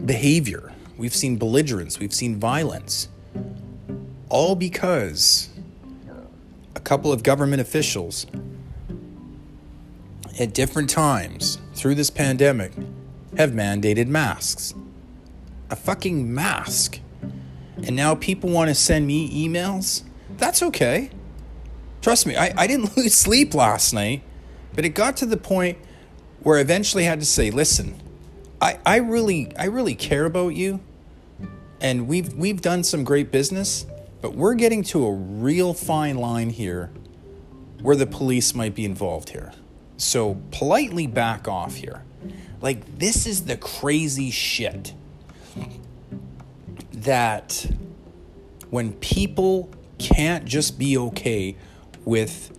behavior. 0.06 0.72
We've 1.00 1.16
seen 1.16 1.38
belligerence. 1.38 1.98
We've 1.98 2.14
seen 2.14 2.40
violence. 2.40 3.10
All 4.30 4.56
because 4.56 5.50
a 6.76 6.80
couple 6.80 7.12
of 7.12 7.24
government 7.24 7.60
officials 7.60 8.28
at 10.40 10.54
different 10.54 10.92
times 10.92 11.58
through 11.74 11.96
this 11.96 12.12
pandemic 12.12 12.72
have 13.36 13.50
mandated 13.50 14.06
masks. 14.06 14.76
A 15.72 15.76
fucking 15.76 16.32
mask. 16.32 17.00
And 17.86 17.96
now 17.96 18.16
people 18.16 18.50
want 18.50 18.70
to 18.70 18.76
send 18.76 19.06
me 19.06 19.48
emails? 19.48 20.04
That's 20.38 20.64
okay. 20.64 21.12
Trust 22.02 22.26
me, 22.26 22.36
I, 22.36 22.54
I 22.58 22.68
didn't 22.68 22.98
lose 22.98 23.14
sleep 23.14 23.54
last 23.54 23.94
night, 23.94 24.24
but 24.74 24.86
it 24.86 24.90
got 24.90 25.18
to 25.18 25.26
the 25.26 25.38
point 25.38 25.78
where 26.42 26.58
I 26.58 26.62
eventually 26.62 27.04
had 27.04 27.20
to 27.20 27.26
say, 27.26 27.52
listen, 27.52 28.02
I, 28.60 28.80
I 28.86 28.98
really 28.98 29.56
I 29.58 29.66
really 29.66 29.96
care 29.96 30.26
about 30.26 30.50
you 30.50 30.80
and 31.86 32.08
we've 32.08 32.34
we've 32.34 32.62
done 32.62 32.84
some 32.84 33.04
great 33.04 33.32
business, 33.32 33.86
but 34.20 34.34
we're 34.34 34.56
getting 34.56 34.82
to 34.86 35.06
a 35.06 35.14
real 35.14 35.74
fine 35.74 36.18
line 36.18 36.50
here 36.50 36.92
where 37.82 37.96
the 37.96 38.08
police 38.08 38.56
might 38.56 38.74
be 38.74 38.86
involved 38.86 39.30
here. 39.30 39.54
So 39.98 40.42
politely 40.50 41.06
back 41.06 41.48
off 41.48 41.76
here. 41.76 42.04
Like 42.60 42.98
this 42.98 43.28
is 43.28 43.46
the 43.46 43.58
crazy 43.58 44.32
shit 44.32 44.95
that 47.06 47.66
when 48.70 48.94
people 48.94 49.70
can't 49.98 50.46
just 50.46 50.78
be 50.78 50.98
okay 50.98 51.56
with 52.04 52.52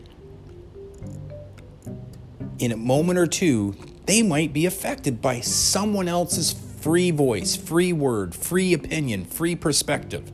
in 2.59 2.73
a 2.73 2.76
moment 2.76 3.19
or 3.19 3.26
two 3.26 3.76
they 4.07 4.23
might 4.23 4.53
be 4.53 4.67
affected 4.67 5.21
by 5.21 5.41
someone 5.41 6.09
else's 6.09 6.53
free 6.53 7.11
voice, 7.11 7.57
free 7.57 7.93
word, 7.93 8.35
free 8.35 8.73
opinion, 8.73 9.25
free 9.25 9.57
perspective. 9.57 10.31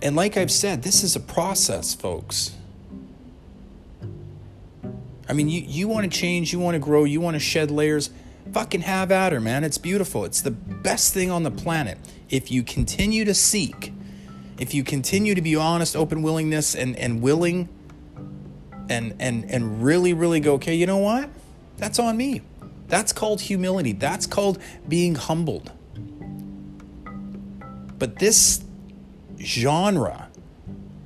And 0.00 0.14
like 0.14 0.36
I've 0.36 0.52
said, 0.52 0.84
this 0.84 1.02
is 1.02 1.16
a 1.16 1.20
process, 1.20 1.92
folks. 1.92 2.54
I 5.28 5.32
mean, 5.32 5.48
you, 5.48 5.60
you 5.62 5.88
want 5.88 6.10
to 6.10 6.18
change, 6.18 6.52
you 6.52 6.60
want 6.60 6.76
to 6.76 6.78
grow, 6.78 7.02
you 7.02 7.20
want 7.20 7.34
to 7.34 7.40
shed 7.40 7.72
layers. 7.72 8.10
Fucking 8.52 8.82
have 8.82 9.12
at 9.12 9.32
her, 9.32 9.40
man. 9.40 9.64
It's 9.64 9.78
beautiful. 9.78 10.24
It's 10.24 10.40
the 10.40 10.50
best 10.50 11.12
thing 11.12 11.30
on 11.30 11.42
the 11.42 11.50
planet. 11.50 11.98
If 12.30 12.50
you 12.50 12.62
continue 12.62 13.24
to 13.24 13.34
seek, 13.34 13.92
if 14.58 14.72
you 14.72 14.82
continue 14.82 15.34
to 15.34 15.42
be 15.42 15.56
honest, 15.56 15.94
open 15.94 16.22
willingness, 16.22 16.74
and, 16.74 16.96
and 16.96 17.20
willing, 17.20 17.68
and, 18.88 19.14
and, 19.18 19.50
and 19.50 19.82
really, 19.82 20.14
really 20.14 20.40
go, 20.40 20.54
okay, 20.54 20.74
you 20.74 20.86
know 20.86 20.98
what? 20.98 21.28
That's 21.76 21.98
on 21.98 22.16
me. 22.16 22.42
That's 22.88 23.12
called 23.12 23.40
humility. 23.42 23.92
That's 23.92 24.26
called 24.26 24.58
being 24.88 25.16
humbled. 25.16 25.72
But 27.98 28.18
this 28.18 28.62
genre 29.38 30.28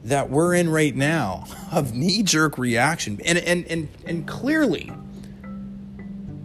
that 0.04 0.30
we're 0.30 0.54
in 0.54 0.68
right 0.68 0.94
now 0.94 1.44
of 1.72 1.94
knee-jerk 1.94 2.58
reaction 2.58 3.20
and 3.24 3.38
and 3.38 3.66
and, 3.66 3.88
and 4.06 4.26
clearly 4.26 4.90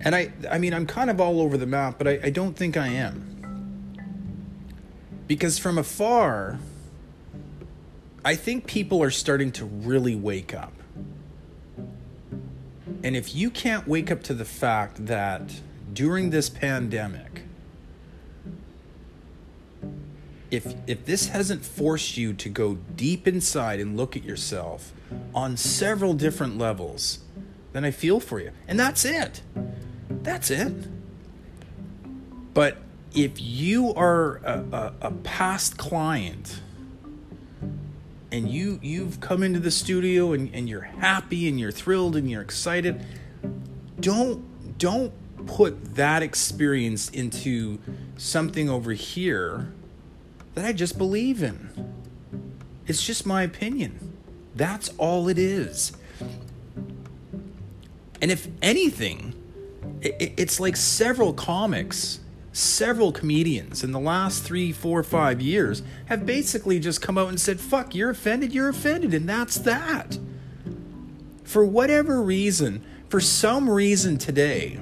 and 0.06 0.16
I 0.16 0.32
I 0.50 0.60
mean 0.60 0.74
I'm 0.74 0.86
kind 0.86 1.10
of 1.10 1.20
all 1.20 1.42
over 1.42 1.58
the 1.58 1.66
map, 1.66 1.98
but 1.98 2.08
I, 2.08 2.20
I 2.24 2.30
don't 2.30 2.56
think 2.56 2.78
I 2.78 2.88
am. 2.88 3.32
Because 5.28 5.58
from 5.58 5.80
afar, 5.80 6.60
I 8.24 8.36
think 8.36 8.68
people 8.68 9.02
are 9.02 9.10
starting 9.10 9.52
to 9.54 9.66
really 9.66 10.16
wake 10.16 10.54
up. 10.54 10.74
And 13.04 13.16
if 13.16 13.36
you 13.36 13.50
can't 13.50 13.88
wake 13.88 14.12
up 14.12 14.22
to 14.24 14.36
the 14.36 14.46
fact 14.46 15.08
that 15.08 15.62
during 15.92 16.30
this 16.30 16.50
pandemic, 16.50 17.44
if 20.52 20.76
if 20.86 21.06
this 21.06 21.30
hasn't 21.30 21.66
forced 21.66 22.16
you 22.16 22.34
to 22.34 22.50
go 22.50 22.76
deep 22.96 23.28
inside 23.28 23.80
and 23.80 23.98
look 23.98 24.16
at 24.16 24.24
yourself 24.24 24.94
on 25.34 25.58
several 25.58 26.14
different 26.14 26.60
levels, 26.60 27.20
then 27.74 27.84
I 27.84 27.90
feel 27.90 28.20
for 28.20 28.40
you. 28.40 28.52
And 28.68 28.80
that's 28.80 29.04
it. 29.04 29.42
That's 30.10 30.52
it. 30.52 30.74
But 32.54 32.78
if 33.14 33.42
you 33.42 33.94
are 33.94 34.38
a, 34.38 34.66
a, 34.72 34.94
a 35.08 35.12
past 35.12 35.78
client 35.78 36.62
and 38.32 38.50
you 38.50 38.80
you've 38.82 39.20
come 39.20 39.44
into 39.44 39.60
the 39.60 39.72
studio 39.72 40.34
and, 40.34 40.54
and 40.54 40.68
you're 40.68 40.82
happy 40.82 41.48
and 41.48 41.60
you're 41.60 41.72
thrilled 41.72 42.16
and 42.16 42.30
you're 42.30 42.42
excited 42.42 43.06
don't 44.00 44.78
don't 44.78 45.14
put 45.46 45.96
that 45.96 46.24
experience 46.24 47.10
into 47.10 47.80
something 48.18 48.70
over 48.70 48.92
here 48.94 49.72
that 50.56 50.66
I 50.66 50.74
just 50.74 50.98
believe 50.98 51.44
in. 51.44 51.94
It's 52.88 53.04
just 53.04 53.26
my 53.26 53.44
opinion. 53.44 54.18
That's 54.56 54.90
all 54.98 55.28
it 55.28 55.38
is. 55.38 55.92
And 58.22 58.32
if 58.32 58.48
anything, 58.62 59.34
it's 60.20 60.60
like 60.60 60.76
several 60.76 61.34
comics 61.34 62.20
several 62.56 63.12
comedians 63.12 63.84
in 63.84 63.92
the 63.92 64.00
last 64.00 64.42
three, 64.42 64.72
four, 64.72 65.04
five 65.04 65.42
years 65.42 65.84
have 66.06 66.26
basically 66.26 66.80
just 66.80 67.02
come 67.02 67.18
out 67.18 67.28
and 67.28 67.40
said, 67.40 67.60
fuck, 67.60 67.94
you're 67.94 68.12
offended, 68.12 68.54
you're 68.54 68.70
offended, 68.70 69.14
and 69.14 69.28
that's 69.28 69.58
that. 69.58 70.18
For 71.44 71.66
whatever 71.66 72.22
reason, 72.22 72.82
for 73.10 73.20
some 73.20 73.70
reason 73.70 74.18
today, 74.18 74.80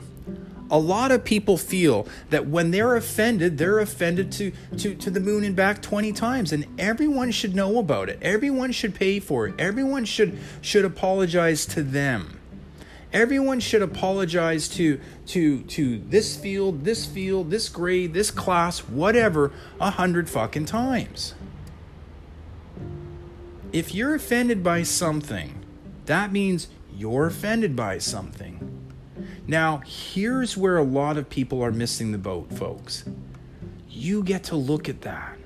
a 0.70 0.78
lot 0.78 1.12
of 1.12 1.24
people 1.24 1.58
feel 1.58 2.08
that 2.30 2.48
when 2.48 2.70
they're 2.70 2.96
offended, 2.96 3.58
they're 3.58 3.80
offended 3.80 4.32
to, 4.34 4.52
to, 4.78 4.94
to 4.94 5.10
the 5.10 5.20
moon 5.20 5.44
and 5.44 5.56
back 5.56 5.82
20 5.82 6.12
times. 6.14 6.54
And 6.54 6.68
everyone 6.78 7.32
should 7.32 7.56
know 7.56 7.80
about 7.80 8.08
it. 8.08 8.20
Everyone 8.22 8.72
should 8.72 8.94
pay 8.94 9.20
for 9.20 9.48
it. 9.48 9.56
Everyone 9.60 10.06
should 10.06 10.38
should 10.62 10.86
apologize 10.86 11.66
to 11.68 11.84
them. 11.84 12.40
Everyone 13.14 13.60
should 13.60 13.84
apologize 13.84 14.68
to 14.70 15.00
to 15.28 15.62
to 15.64 16.00
this 16.00 16.36
field, 16.36 16.84
this 16.84 17.06
field, 17.06 17.52
this 17.52 17.70
grade, 17.70 18.14
this 18.14 18.32
class, 18.32 18.80
whatever, 18.80 19.52
a 19.80 19.92
hundred 19.92 20.30
fucking 20.30 20.66
times. 20.66 21.36
If 23.72 23.94
you're 23.94 24.16
offended 24.16 24.64
by 24.64 24.82
something, 24.84 25.64
that 26.06 26.32
means 26.32 26.68
you're 26.96 27.28
offended 27.28 27.76
by 27.76 28.00
something. 28.00 28.70
Now, 29.46 29.82
here's 29.86 30.56
where 30.56 30.78
a 30.78 30.84
lot 30.84 31.18
of 31.18 31.30
people 31.30 31.64
are 31.64 31.72
missing 31.72 32.12
the 32.12 32.18
boat, 32.18 32.52
folks. 32.54 33.04
You 33.90 34.24
get 34.24 34.44
to 34.46 34.56
look 34.56 34.90
at 34.90 35.02
that. 35.02 35.38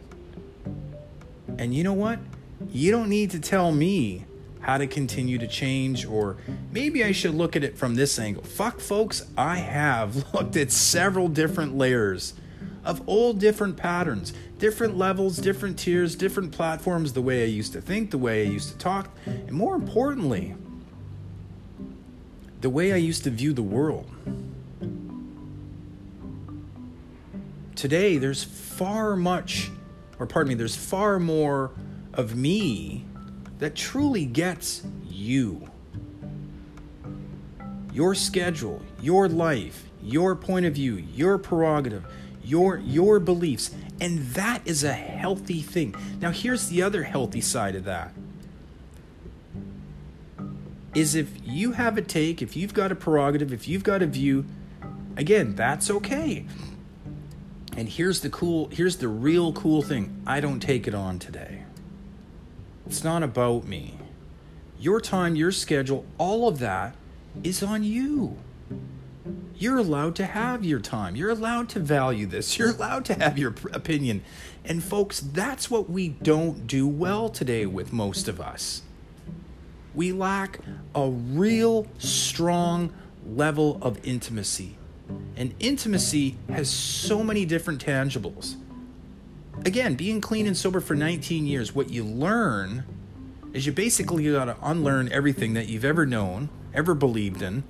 And 1.58 1.73
you 1.73 1.84
know 1.84 1.93
what? 1.93 2.19
You 2.69 2.91
don't 2.91 3.10
need 3.10 3.32
to 3.32 3.39
tell 3.39 3.71
me 3.71 4.25
how 4.67 4.77
to 4.77 4.86
continue 4.86 5.38
to 5.38 5.47
change, 5.47 6.06
or 6.06 6.36
maybe 6.73 7.01
I 7.01 7.13
should 7.13 7.34
look 7.34 7.56
at 7.56 7.63
it 7.63 7.77
from 7.77 7.95
this 7.95 8.19
angle. 8.19 8.43
Fuck, 8.43 8.82
folks, 8.82 9.25
I 9.38 9.56
have 9.56 10.34
looked 10.34 10.58
at 10.58 10.73
several 10.73 11.30
different 11.30 11.77
layers 11.77 12.34
of 12.84 13.01
all 13.08 13.32
different 13.32 13.77
patterns, 13.77 14.34
different 14.60 14.97
levels, 14.97 15.38
different 15.38 15.80
tiers, 15.80 16.17
different 16.17 16.51
platforms, 16.51 17.13
the 17.13 17.21
way 17.21 17.43
I 17.43 17.45
used 17.45 17.71
to 17.73 17.82
think, 17.82 18.12
the 18.12 18.17
way 18.17 18.45
I 18.45 18.49
used 18.49 18.69
to 18.73 18.77
talk, 18.77 19.10
and 19.25 19.53
more 19.53 19.73
importantly, 19.73 20.53
the 22.60 22.69
way 22.69 22.91
I 22.91 22.97
used 22.97 23.23
to 23.23 23.30
view 23.30 23.53
the 23.53 23.63
world. 23.63 24.12
Today, 27.75 28.17
there's 28.17 28.43
far 28.43 29.15
much, 29.15 29.71
or 30.19 30.25
pardon 30.25 30.49
me, 30.49 30.56
there's 30.56 30.75
far 30.75 31.19
more 31.19 31.71
of 32.13 32.36
me 32.36 33.07
that 33.60 33.76
truly 33.76 34.26
gets 34.26 34.84
you. 35.10 35.70
Your 37.91 38.13
schedule, 38.13 38.82
your 39.02 39.28
life, 39.28 39.86
your 40.02 40.36
point 40.36 40.65
of 40.65 40.74
view, 40.74 40.96
your 40.96 41.38
prerogative, 41.38 42.06
your 42.43 42.78
your 42.78 43.20
beliefs, 43.20 43.72
and 44.00 44.20
that 44.30 44.62
is 44.65 44.84
a 44.84 44.93
healthy 44.93 45.62
thing. 45.62 45.96
Now 46.22 46.32
here's 46.32 46.70
the 46.70 46.82
other 46.82 47.04
healthy 47.04 47.41
side 47.41 47.76
of 47.76 47.84
that. 47.86 48.13
Is 50.93 51.15
if 51.15 51.30
you 51.43 51.74
have 51.74 51.98
a 51.98 52.02
take, 52.02 52.41
if 52.41 52.56
you've 52.56 52.74
got 52.74 52.91
a 52.91 52.96
prerogative, 52.96 53.52
if 53.52 53.67
you've 53.67 53.84
got 53.84 54.02
a 54.02 54.08
view, 54.08 54.46
again, 55.15 55.56
that's 55.56 55.91
okay. 55.91 56.46
And 57.76 57.88
here's 57.88 58.22
the 58.22 58.30
cool, 58.30 58.70
here's 58.72 58.98
the 58.98 59.08
real 59.08 59.54
cool 59.54 59.82
thing. 59.84 60.22
I 60.26 60.39
don't 60.39 60.60
take 60.60 60.88
it 60.88 60.96
on 60.96 61.20
today. 61.20 61.66
It's 62.88 63.04
not 63.04 63.21
about 63.21 63.65
me. 63.65 63.95
Your 64.80 65.02
time, 65.02 65.36
your 65.36 65.52
schedule, 65.52 66.06
all 66.17 66.47
of 66.47 66.60
that 66.60 66.95
is 67.43 67.62
on 67.62 67.84
you. 67.84 68.38
You're 69.58 69.76
allowed 69.76 70.15
to 70.15 70.26
have 70.26 70.63
your 70.63 70.80
time. 70.80 71.17
You're 71.17 71.32
allowed 71.32 71.67
to 71.69 71.82
value 71.82 72.26
this. 72.26 72.58
You're 72.58 72.69
allowed 72.69 73.04
to 73.06 73.15
have 73.15 73.38
your 73.38 73.54
opinion. 73.73 74.23
And, 74.63 74.82
folks, 74.82 75.19
that's 75.19 75.69
what 75.69 75.89
we 75.89 76.08
don't 76.08 76.65
do 76.65 76.88
well 76.88 77.28
today 77.28 77.65
with 77.65 77.91
most 77.91 78.30
of 78.30 78.39
us. 78.39 78.84
We 79.93 80.13
lack 80.13 80.60
a 80.95 81.10
real 81.10 81.88
strong 81.97 82.93
level 83.26 83.80
of 83.82 84.00
intimacy. 84.06 84.78
And 85.36 85.54
intimacy 85.60 86.38
has 86.47 86.69
so 86.69 87.21
many 87.21 87.43
different 87.43 87.86
tangibles 87.86 88.56
again, 89.65 89.96
being 89.96 90.22
clean 90.22 90.48
and 90.48 90.56
sober 90.56 90.80
for 90.80 90.96
19 90.96 91.46
years, 91.46 91.74
what 91.74 91.89
you 91.89 92.04
learn 92.04 92.84
is 93.54 93.65
you 93.65 93.72
basically 93.72 94.32
got 94.32 94.46
to 94.46 94.58
unlearn 94.62 95.12
everything 95.12 95.54
that 95.54 95.67
you've 95.67 95.86
ever 95.86 96.06
known, 96.06 96.50
ever 96.74 96.93
believed 96.93 97.41
in. 97.41 97.63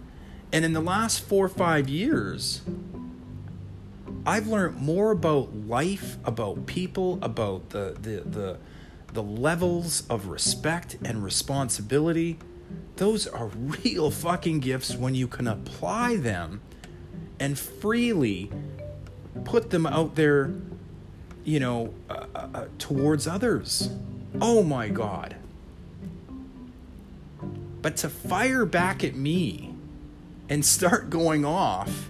And 0.52 0.64
in 0.66 0.74
the 0.74 0.82
last 0.82 1.22
four 1.22 1.46
or 1.46 1.50
five 1.50 1.90
years, 1.90 2.62
I've 4.26 4.48
learned 4.48 4.78
more 4.78 5.12
about 5.12 5.56
life, 5.56 6.18
about 6.26 6.66
people, 6.66 7.20
about 7.22 7.70
the 7.70 7.96
the 8.02 8.30
the 8.30 8.58
the 9.14 9.24
levels 9.24 10.04
of 10.10 10.28
respect 10.28 10.98
and 11.06 11.24
responsibility, 11.24 12.38
those 12.98 13.28
are 13.28 13.48
real 13.84 14.12
fucking 14.12 14.60
gifts 14.60 14.96
when 14.96 15.16
you 15.16 15.28
can 15.28 15.48
apply 15.48 16.18
them 16.18 16.62
and 17.40 17.58
freely 17.58 18.52
put 19.46 19.70
them 19.70 19.86
out 19.86 20.16
there, 20.16 20.54
you 21.48 21.62
know, 21.62 21.94
uh, 22.10 22.26
uh, 22.36 22.48
uh 22.54 22.66
towards 22.78 23.26
others. 23.26 23.90
Oh 24.42 24.64
my 24.64 24.90
God. 24.90 25.38
But 27.82 27.96
to 27.98 28.10
fire 28.10 28.66
back 28.66 29.02
at 29.02 29.16
me 29.16 29.74
and 30.50 30.66
start 30.66 31.10
going 31.10 31.46
off 31.46 32.10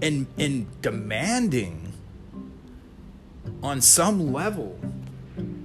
and, 0.00 0.28
and 0.38 0.80
demanding 0.80 1.92
on 3.64 3.80
some 3.80 4.32
level 4.32 4.78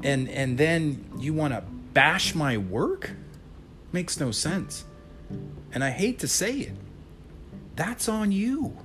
and 0.04 0.30
and 0.30 0.58
then 0.58 1.04
you 1.20 1.34
want 1.34 1.54
to 1.54 1.62
bash 1.94 2.36
my 2.36 2.58
work 2.58 3.12
makes 3.92 4.20
no 4.20 4.30
sense 4.30 4.86
and 5.72 5.84
i 5.84 5.90
hate 5.90 6.20
to 6.20 6.28
say 6.28 6.60
it 6.60 6.76
that's 7.76 8.08
on 8.08 8.32
you 8.32 8.78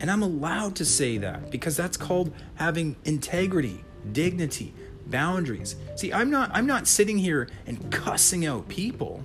and 0.00 0.10
i'm 0.10 0.22
allowed 0.22 0.74
to 0.76 0.84
say 0.84 1.18
that 1.18 1.50
because 1.50 1.76
that's 1.76 1.96
called 1.96 2.32
having 2.56 2.96
integrity 3.04 3.84
dignity 4.12 4.74
boundaries. 5.10 5.76
See 5.96 6.12
i'm 6.12 6.30
not 6.30 6.50
i'm 6.54 6.66
not 6.66 6.86
sitting 6.86 7.18
here 7.18 7.48
and 7.66 7.90
cussing 7.90 8.46
out 8.46 8.68
people. 8.68 9.24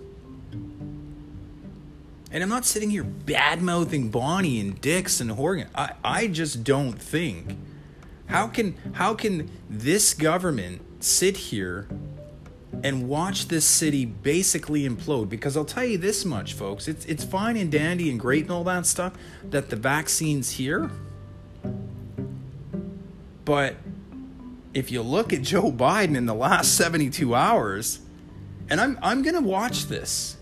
And 2.31 2.43
i'm 2.43 2.49
not 2.49 2.65
sitting 2.65 2.89
here 2.89 3.03
bad 3.03 3.61
mouthing 3.61 4.09
bonnie 4.09 4.59
and 4.59 4.79
dix 4.81 5.21
and 5.21 5.31
horgan. 5.31 5.69
I 5.75 5.93
i 6.03 6.27
just 6.27 6.63
don't 6.63 7.01
think. 7.01 7.57
How 8.27 8.47
can 8.47 8.75
how 8.93 9.13
can 9.13 9.49
this 9.69 10.13
government 10.13 10.81
sit 11.03 11.37
here 11.37 11.87
and 12.83 13.07
watch 13.07 13.47
this 13.47 13.65
city 13.65 14.05
basically 14.05 14.87
implode? 14.87 15.29
Because 15.29 15.55
I'll 15.55 15.65
tell 15.65 15.85
you 15.85 15.97
this 15.97 16.25
much, 16.25 16.53
folks, 16.53 16.87
it's 16.87 17.05
it's 17.05 17.23
fine 17.23 17.57
and 17.57 17.71
dandy 17.71 18.09
and 18.09 18.19
great 18.19 18.43
and 18.43 18.51
all 18.51 18.63
that 18.65 18.85
stuff 18.85 19.13
that 19.49 19.69
the 19.69 19.75
vaccine's 19.75 20.51
here. 20.51 20.89
But 23.43 23.75
if 24.73 24.91
you 24.91 25.01
look 25.01 25.31
at 25.31 25.41
Joe 25.41 25.71
Biden 25.71 26.15
in 26.15 26.25
the 26.25 26.33
last 26.33 26.75
72 26.75 27.33
hours, 27.33 27.99
and 28.69 28.81
I'm 28.81 28.99
I'm 29.01 29.21
gonna 29.21 29.41
watch 29.41 29.85
this. 29.85 30.37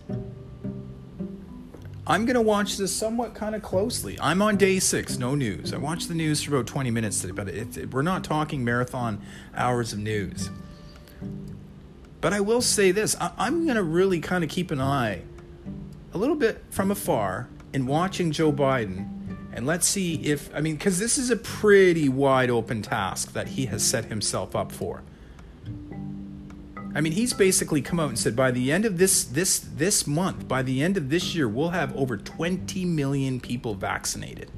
I'm 2.06 2.26
going 2.26 2.36
to 2.36 2.41
watch 2.41 2.76
this 2.76 2.93
somewhat 2.93 3.34
kind 3.34 3.56
of 3.56 3.62
closely. 3.62 4.17
I'm 4.19 4.41
on 4.41 4.58
day 4.58 4.80
six, 4.80 5.17
no 5.17 5.36
news. 5.36 5.72
I 5.72 5.78
watched 5.78 6.10
the 6.10 6.13
news 6.13 6.43
for 6.43 6.54
about 6.54 6.67
20 6.67 6.91
minutes 6.91 7.22
today, 7.22 7.32
but 7.32 7.48
it, 7.48 7.78
it, 7.78 7.93
we're 7.93 8.02
not 8.02 8.26
talking 8.26 8.65
marathon 8.65 9.22
hours 9.56 9.93
of 9.93 10.00
news. 10.00 10.50
But 12.24 12.32
I 12.32 12.40
will 12.40 12.62
say 12.62 12.92
this 12.92 13.18
I, 13.20 13.34
I'm 13.38 13.66
going 13.66 13.76
to 13.76 13.84
really 13.84 14.22
kind 14.22 14.46
of 14.46 14.50
keep 14.50 14.72
an 14.72 14.80
eye 14.80 15.24
a 16.14 16.18
little 16.18 16.38
bit 16.38 16.64
from 16.70 16.90
afar 16.90 17.50
in 17.74 17.86
watching 17.86 18.32
Joe 18.32 18.54
Biden. 18.54 19.10
And 19.52 19.68
let's 19.68 19.86
see 19.86 20.16
if, 20.24 20.50
I 20.56 20.62
mean, 20.62 20.76
because 20.76 21.00
this 21.00 21.18
is 21.18 21.30
a 21.30 21.36
pretty 21.36 22.08
wide 22.08 22.50
open 22.50 22.82
task 22.82 23.34
that 23.34 23.50
he 23.50 23.66
has 23.66 23.84
set 23.84 24.06
himself 24.06 24.56
up 24.56 24.72
for. 24.72 25.04
I 26.96 27.02
mean, 27.02 27.12
he's 27.12 27.34
basically 27.34 27.82
come 27.82 28.00
out 28.00 28.08
and 28.08 28.18
said 28.18 28.38
by 28.38 28.52
the 28.52 28.72
end 28.72 28.86
of 28.86 28.98
this 28.98 29.26
this 29.26 29.60
this 29.60 30.08
month, 30.08 30.48
by 30.48 30.64
the 30.64 30.82
end 30.82 30.96
of 30.96 31.10
this 31.10 31.36
year, 31.36 31.50
we'll 31.50 31.72
have 31.72 31.94
over 31.94 32.16
20 32.16 32.86
million 32.86 33.42
people 33.42 33.76
vaccinated. 33.76 34.50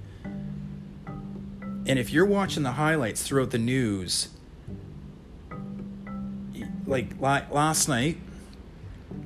And 1.87 1.97
if 1.97 2.11
you're 2.11 2.27
watching 2.27 2.61
the 2.61 2.73
highlights 2.73 3.23
throughout 3.23 3.49
the 3.49 3.57
news, 3.57 4.29
like 6.87 7.19
last 7.19 7.87
night, 7.87 8.17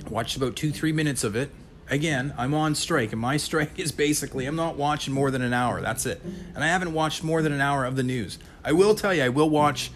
watched 0.09 0.37
about 0.37 0.55
two, 0.55 0.71
three 0.71 0.91
minutes 0.91 1.23
of 1.23 1.35
it. 1.35 1.51
Again, 1.89 2.33
I'm 2.37 2.53
on 2.53 2.75
strike, 2.75 3.11
and 3.11 3.21
my 3.21 3.37
strike 3.47 3.79
is 3.79 3.91
basically 3.91 4.45
I'm 4.45 4.55
not 4.55 4.75
watching 4.75 5.13
more 5.13 5.31
than 5.31 5.41
an 5.41 5.53
hour. 5.53 5.81
That's 5.81 6.05
it. 6.05 6.21
And 6.55 6.63
I 6.63 6.67
haven't 6.67 6.93
watched 6.93 7.23
more 7.23 7.41
than 7.41 7.51
an 7.51 7.61
hour 7.61 7.85
of 7.85 7.95
the 7.95 8.03
news. 8.03 8.39
I 8.63 8.71
will 8.71 8.95
tell 8.95 9.13
you, 9.13 9.23
I 9.23 9.29
will 9.29 9.49
watch 9.49 9.91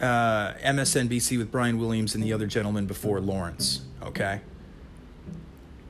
uh, 0.00 0.54
MSNBC 0.54 1.38
with 1.38 1.50
Brian 1.50 1.78
Williams 1.78 2.14
and 2.14 2.24
the 2.24 2.32
other 2.32 2.46
gentleman 2.46 2.86
before 2.86 3.20
Lawrence, 3.20 3.82
okay? 4.02 4.40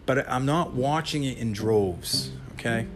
But 0.05 0.29
I'm 0.29 0.45
not 0.45 0.75
watching 0.75 1.25
it 1.25 1.39
in 1.39 1.53
droves, 1.53 2.33
okay? 2.55 2.87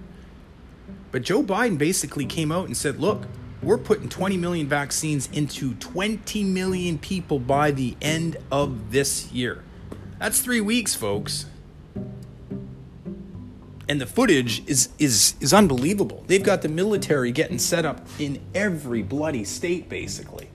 But 1.13 1.23
Joe 1.23 1.43
Biden 1.45 1.79
basically 1.79 2.27
came 2.27 2.51
out 2.51 2.67
and 2.67 2.77
said, 2.77 2.99
look, 2.99 3.27
we're 3.65 3.79
putting 3.79 4.09
20 4.09 4.37
million 4.37 4.69
vaccines 4.69 5.29
into 5.33 5.75
20 5.75 6.45
million 6.45 6.99
people 6.99 7.39
by 7.39 7.71
the 7.71 7.97
end 8.03 8.37
of 8.53 8.93
this 8.93 9.33
year. 9.33 9.65
That's 10.19 10.41
three 10.41 10.61
weeks, 10.61 10.95
folks. 10.95 11.47
And 13.89 14.01
the 14.01 14.07
footage 14.07 14.67
is 14.67 14.89
is 14.99 15.35
is 15.41 15.53
unbelievable. 15.53 16.25
They've 16.27 16.43
got 16.43 16.63
the 16.63 16.69
military 16.69 17.33
getting 17.33 17.59
set 17.59 17.85
up 17.85 18.07
in 18.19 18.41
every 18.55 19.03
bloody 19.03 19.45
state, 19.45 19.89
basically. 19.89 20.49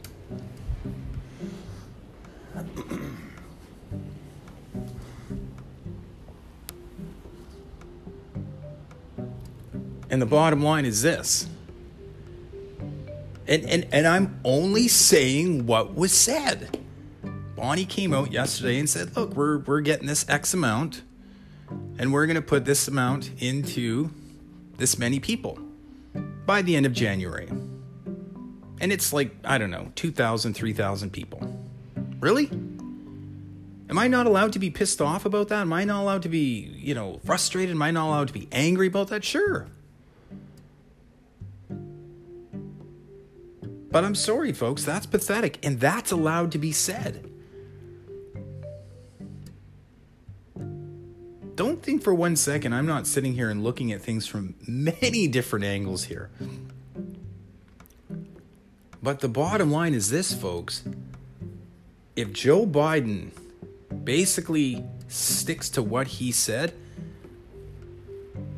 And 10.11 10.19
the 10.19 10.25
bottom 10.25 10.63
line 10.63 10.85
is 10.85 11.03
this. 11.03 11.47
And, 13.49 13.65
and, 13.65 13.87
and 13.91 14.07
I'm 14.07 14.39
only 14.45 14.87
saying 14.87 15.65
what 15.65 15.95
was 15.95 16.13
said. 16.13 16.79
Bonnie 17.55 17.83
came 17.83 18.13
out 18.13 18.31
yesterday 18.31 18.77
and 18.77 18.87
said, 18.87 19.17
look, 19.17 19.33
we're, 19.35 19.57
we're 19.57 19.81
getting 19.81 20.05
this 20.05 20.29
X 20.29 20.53
amount, 20.53 21.01
and 21.97 22.13
we're 22.13 22.27
going 22.27 22.35
to 22.35 22.43
put 22.43 22.63
this 22.63 22.87
amount 22.87 23.31
into 23.39 24.11
this 24.77 24.99
many 24.99 25.19
people 25.19 25.57
by 26.45 26.61
the 26.61 26.75
end 26.75 26.85
of 26.85 26.93
January. 26.93 27.47
And 28.79 28.91
it's 28.91 29.11
like, 29.11 29.35
I 29.43 29.57
don't 29.57 29.71
know, 29.71 29.91
2,000, 29.95 30.53
3,000 30.53 31.11
people. 31.11 31.59
Really? 32.19 32.51
Am 33.89 33.97
I 33.97 34.07
not 34.07 34.27
allowed 34.27 34.53
to 34.53 34.59
be 34.59 34.69
pissed 34.69 35.01
off 35.01 35.25
about 35.25 35.47
that? 35.47 35.61
Am 35.61 35.73
I 35.73 35.85
not 35.85 36.03
allowed 36.03 36.21
to 36.21 36.29
be, 36.29 36.71
you 36.77 36.93
know, 36.93 37.19
frustrated? 37.25 37.71
Am 37.71 37.81
I 37.81 37.89
not 37.89 38.09
allowed 38.09 38.27
to 38.27 38.33
be 38.33 38.47
angry 38.51 38.87
about 38.87 39.07
that? 39.07 39.23
Sure. 39.23 39.67
But 43.91 44.03
I'm 44.03 44.15
sorry, 44.15 44.53
folks, 44.53 44.83
that's 44.83 45.05
pathetic, 45.05 45.65
and 45.65 45.79
that's 45.79 46.11
allowed 46.11 46.51
to 46.51 46.57
be 46.57 46.71
said. 46.71 47.29
Don't 51.55 51.81
think 51.83 52.03
for 52.03 52.13
one 52.13 52.35
second 52.35 52.73
I'm 52.73 52.85
not 52.85 53.05
sitting 53.05 53.33
here 53.33 53.49
and 53.49 53.63
looking 53.63 53.91
at 53.91 54.01
things 54.01 54.25
from 54.25 54.55
many 54.65 55.27
different 55.27 55.65
angles 55.65 56.05
here. 56.05 56.29
But 59.01 59.19
the 59.19 59.27
bottom 59.27 59.71
line 59.71 59.93
is 59.93 60.09
this, 60.09 60.33
folks. 60.33 60.83
If 62.15 62.31
Joe 62.31 62.65
Biden 62.65 63.31
basically 64.03 64.85
sticks 65.07 65.69
to 65.71 65.81
what 65.81 66.07
he 66.07 66.31
said, 66.31 66.73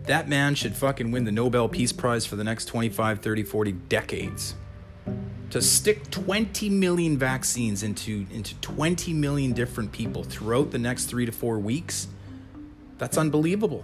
that 0.06 0.28
man 0.28 0.56
should 0.56 0.76
fucking 0.76 1.12
win 1.12 1.24
the 1.24 1.32
Nobel 1.32 1.70
Peace 1.70 1.94
Prize 1.94 2.26
for 2.26 2.36
the 2.36 2.44
next 2.44 2.66
25, 2.66 3.20
30, 3.20 3.44
40 3.44 3.72
decades 3.72 4.56
to 5.52 5.62
stick 5.62 6.10
20 6.12 6.70
million 6.70 7.18
vaccines 7.18 7.84
into 7.84 8.26
into 8.32 8.56
20 8.62 9.14
million 9.14 9.52
different 9.52 9.92
people 9.92 10.24
throughout 10.24 10.72
the 10.72 10.80
next 10.80 11.06
3 11.06 11.26
to 11.26 11.32
4 11.32 11.60
weeks 11.60 12.08
that's 13.02 13.18
unbelievable. 13.18 13.84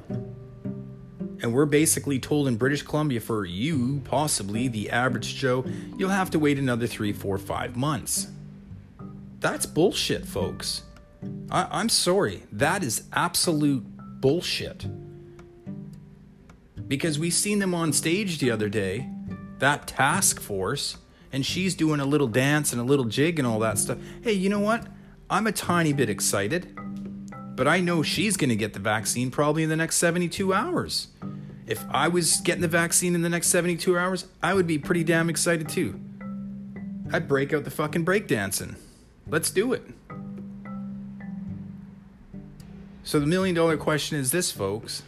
And 1.42 1.52
we're 1.52 1.66
basically 1.66 2.20
told 2.20 2.48
in 2.48 2.56
British 2.56 2.84
Columbia 2.84 3.20
for 3.20 3.46
you 3.46 4.00
possibly 4.06 4.68
the 4.68 4.92
average 4.92 5.36
joe 5.36 5.66
you'll 5.98 6.10
have 6.10 6.30
to 6.32 6.40
wait 6.40 6.60
another 6.60 6.86
three, 6.86 7.14
four, 7.14 7.38
five 7.38 7.76
months. 7.76 8.28
That's 9.40 9.66
bullshit 9.66 10.26
folks. 10.26 10.84
I, 11.50 11.68
i'm 11.72 11.90
sorry. 11.90 12.44
That 12.52 12.84
is 12.84 13.04
absolute 13.12 13.84
bullshit. 14.22 14.86
Because 16.88 17.20
we 17.20 17.30
seen 17.30 17.60
them 17.60 17.74
on 17.74 17.92
stage 17.92 18.38
the 18.38 18.52
other 18.52 18.70
day 18.70 19.10
that 19.60 19.88
task 19.88 20.40
force 20.40 20.98
and 21.38 21.46
she's 21.46 21.76
doing 21.76 22.00
a 22.00 22.06
little 22.06 22.28
dance 22.28 22.72
and 22.72 22.82
a 22.82 22.84
little 22.84 23.06
jig 23.06 23.38
and 23.38 23.48
all 23.48 23.60
that 23.60 23.78
stuff. 23.78 24.00
Hey, 24.24 24.34
you 24.34 24.50
know 24.50 24.60
what? 24.60 24.88
I'm 25.30 25.46
a 25.46 25.52
tiny 25.52 25.94
bit 25.94 26.10
excited, 26.10 26.76
but 27.56 27.68
I 27.68 27.80
know 27.80 28.02
she's 28.02 28.38
going 28.38 28.50
to 28.50 28.56
get 28.56 28.74
the 28.74 28.80
vaccine 28.80 29.30
probably 29.30 29.62
in 29.62 29.70
the 29.70 29.76
next 29.76 29.98
72 29.98 30.52
hours. 30.52 31.10
If 31.68 31.86
I 31.92 32.08
was 32.08 32.38
getting 32.38 32.64
the 32.64 32.68
vaccine 32.68 33.14
in 33.14 33.22
the 33.22 33.30
next 33.30 33.50
72 33.50 33.96
hours, 33.96 34.26
I 34.42 34.56
would 34.56 34.66
be 34.66 34.80
pretty 34.80 35.04
damn 35.04 35.30
excited 35.30 35.70
too. 35.70 36.00
I'd 37.14 37.28
break 37.28 37.54
out 37.54 37.66
the 37.66 37.70
fucking 37.70 38.04
breakdancing. 38.04 38.76
Let's 39.28 39.52
do 39.52 39.74
it. 39.74 39.84
So, 43.04 43.20
the 43.20 43.28
million 43.28 43.54
dollar 43.54 43.78
question 43.78 44.18
is 44.18 44.32
this, 44.32 44.52
folks. 44.52 45.04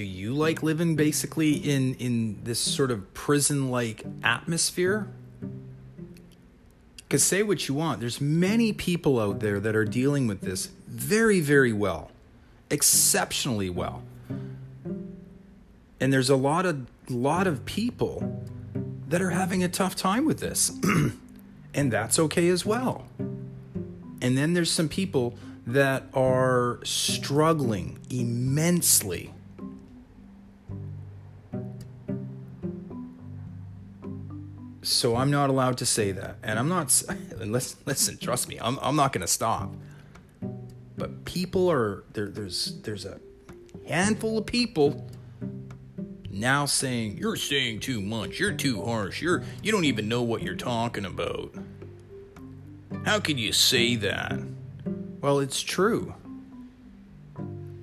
Do 0.00 0.06
you 0.06 0.32
like 0.32 0.62
living 0.62 0.96
basically 0.96 1.52
in 1.52 1.94
in 1.96 2.40
this 2.42 2.58
sort 2.58 2.90
of 2.90 3.12
prison 3.12 3.70
like 3.70 4.02
atmosphere 4.22 5.06
Because 6.96 7.22
say 7.22 7.42
what 7.42 7.68
you 7.68 7.74
want, 7.74 8.00
there's 8.00 8.18
many 8.18 8.72
people 8.72 9.20
out 9.20 9.40
there 9.40 9.60
that 9.60 9.76
are 9.76 9.84
dealing 9.84 10.26
with 10.26 10.40
this 10.40 10.70
very, 10.88 11.40
very 11.40 11.72
well, 11.74 12.10
exceptionally 12.70 13.68
well. 13.68 14.02
And 16.00 16.10
there's 16.10 16.30
a 16.30 16.36
lot 16.36 16.64
of 16.64 16.86
lot 17.10 17.46
of 17.46 17.66
people 17.66 18.42
that 19.08 19.20
are 19.20 19.30
having 19.30 19.62
a 19.62 19.68
tough 19.68 19.96
time 19.96 20.24
with 20.24 20.40
this. 20.40 20.72
and 21.74 21.92
that's 21.92 22.18
okay 22.18 22.48
as 22.48 22.64
well. 22.64 23.06
And 24.22 24.38
then 24.38 24.54
there's 24.54 24.70
some 24.70 24.88
people 24.88 25.36
that 25.66 26.04
are 26.14 26.80
struggling 26.84 27.98
immensely. 28.08 29.34
So 34.90 35.14
I'm 35.14 35.30
not 35.30 35.50
allowed 35.50 35.78
to 35.78 35.86
say 35.86 36.10
that. 36.12 36.36
And 36.42 36.58
I'm 36.58 36.68
not, 36.68 36.86
listen, 37.36 37.78
listen 37.86 38.18
trust 38.18 38.48
me, 38.48 38.58
I'm, 38.60 38.78
I'm 38.82 38.96
not 38.96 39.12
going 39.12 39.22
to 39.22 39.28
stop. 39.28 39.72
But 40.96 41.24
people 41.24 41.70
are, 41.70 42.04
there, 42.12 42.28
there's, 42.28 42.80
there's 42.82 43.04
a 43.04 43.20
handful 43.86 44.38
of 44.38 44.46
people 44.46 45.08
now 46.28 46.66
saying, 46.66 47.18
you're 47.18 47.36
saying 47.36 47.80
too 47.80 48.00
much, 48.00 48.40
you're 48.40 48.52
too 48.52 48.82
harsh, 48.82 49.22
you're, 49.22 49.44
you 49.62 49.70
don't 49.70 49.84
even 49.84 50.08
know 50.08 50.22
what 50.22 50.42
you're 50.42 50.56
talking 50.56 51.04
about. 51.04 51.54
How 53.04 53.20
can 53.20 53.38
you 53.38 53.52
say 53.52 53.94
that? 53.96 54.40
Well, 55.20 55.38
it's 55.38 55.60
true. 55.60 56.14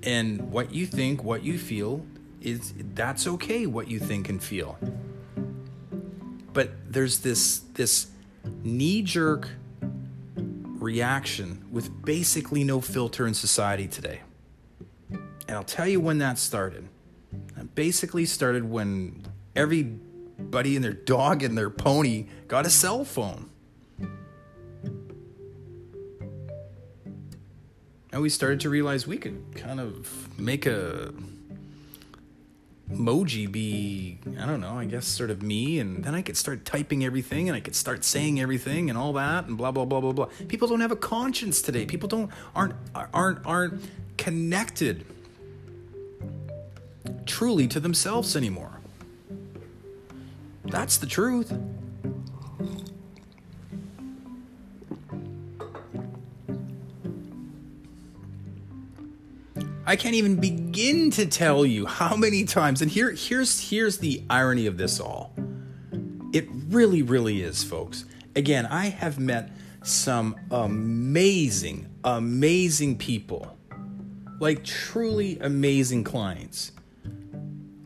And 0.02 0.52
what 0.52 0.72
you 0.72 0.86
think, 0.86 1.24
what 1.24 1.42
you 1.42 1.58
feel, 1.58 2.04
is 2.40 2.74
that's 2.94 3.26
okay 3.26 3.66
what 3.66 3.88
you 3.88 3.98
think 3.98 4.28
and 4.28 4.42
feel. 4.42 4.78
But 6.58 6.92
there's 6.92 7.20
this 7.20 7.60
this 7.74 8.08
knee-jerk 8.64 9.48
reaction 10.34 11.64
with 11.70 12.04
basically 12.04 12.64
no 12.64 12.80
filter 12.80 13.28
in 13.28 13.34
society 13.34 13.86
today. 13.86 14.22
And 15.12 15.50
I'll 15.50 15.62
tell 15.62 15.86
you 15.86 16.00
when 16.00 16.18
that 16.18 16.36
started. 16.36 16.88
It 17.56 17.76
basically 17.76 18.26
started 18.26 18.68
when 18.68 19.22
everybody 19.54 20.74
and 20.74 20.84
their 20.84 20.94
dog 20.94 21.44
and 21.44 21.56
their 21.56 21.70
pony 21.70 22.26
got 22.48 22.66
a 22.66 22.70
cell 22.70 23.04
phone. 23.04 23.50
and 28.10 28.20
we 28.20 28.28
started 28.28 28.58
to 28.58 28.68
realize 28.68 29.06
we 29.06 29.18
could 29.18 29.54
kind 29.54 29.78
of 29.78 30.36
make 30.36 30.66
a 30.66 31.12
emoji 32.98 33.50
be 33.50 34.18
i 34.40 34.44
don't 34.44 34.60
know 34.60 34.78
i 34.78 34.84
guess 34.84 35.06
sort 35.06 35.30
of 35.30 35.42
me 35.42 35.78
and 35.78 36.04
then 36.04 36.14
i 36.14 36.20
could 36.20 36.36
start 36.36 36.64
typing 36.64 37.04
everything 37.04 37.48
and 37.48 37.56
i 37.56 37.60
could 37.60 37.76
start 37.76 38.04
saying 38.04 38.40
everything 38.40 38.90
and 38.90 38.98
all 38.98 39.12
that 39.12 39.46
and 39.46 39.56
blah 39.56 39.70
blah 39.70 39.84
blah 39.84 40.00
blah 40.00 40.12
blah. 40.12 40.28
People 40.48 40.68
don't 40.68 40.80
have 40.80 40.92
a 40.92 40.96
conscience 40.96 41.62
today. 41.62 41.86
People 41.86 42.08
don't 42.08 42.30
aren't 42.54 42.74
aren't 43.14 43.44
aren't 43.46 43.82
connected 44.16 45.04
truly 47.26 47.68
to 47.68 47.80
themselves 47.80 48.36
anymore. 48.36 48.80
That's 50.64 50.98
the 50.98 51.06
truth 51.06 51.52
I 59.88 59.96
can't 59.96 60.16
even 60.16 60.36
begin 60.36 61.10
to 61.12 61.24
tell 61.24 61.64
you 61.64 61.86
how 61.86 62.14
many 62.14 62.44
times. 62.44 62.82
And 62.82 62.90
here, 62.90 63.10
here's 63.10 63.70
here's 63.70 63.96
the 63.96 64.22
irony 64.28 64.66
of 64.66 64.76
this 64.76 65.00
all. 65.00 65.34
It 66.34 66.46
really, 66.68 67.00
really 67.00 67.40
is, 67.40 67.64
folks. 67.64 68.04
Again, 68.36 68.66
I 68.66 68.90
have 68.90 69.18
met 69.18 69.50
some 69.82 70.36
amazing, 70.50 71.88
amazing 72.04 72.98
people, 72.98 73.56
like 74.38 74.62
truly 74.62 75.38
amazing 75.40 76.04
clients. 76.04 76.72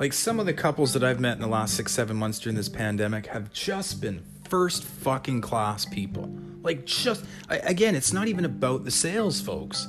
Like 0.01 0.13
some 0.13 0.41
of 0.41 0.47
the 0.47 0.55
couples 0.55 0.95
that 0.95 1.05
I've 1.05 1.21
met 1.21 1.37
in 1.37 1.41
the 1.41 1.47
last 1.47 1.77
six, 1.77 1.93
seven 1.93 2.17
months 2.17 2.41
during 2.41 2.57
this 2.57 2.69
pandemic 2.69 3.27
have 3.27 3.53
just 3.53 4.01
been 4.01 4.25
first 4.49 4.83
fucking 4.83 5.41
class 5.41 5.85
people. 5.85 6.29
Like, 6.63 6.85
just 6.85 7.25
again, 7.49 7.95
it's 7.95 8.13
not 8.13 8.27
even 8.27 8.45
about 8.45 8.83
the 8.83 8.91
sales, 8.91 9.41
folks. 9.41 9.87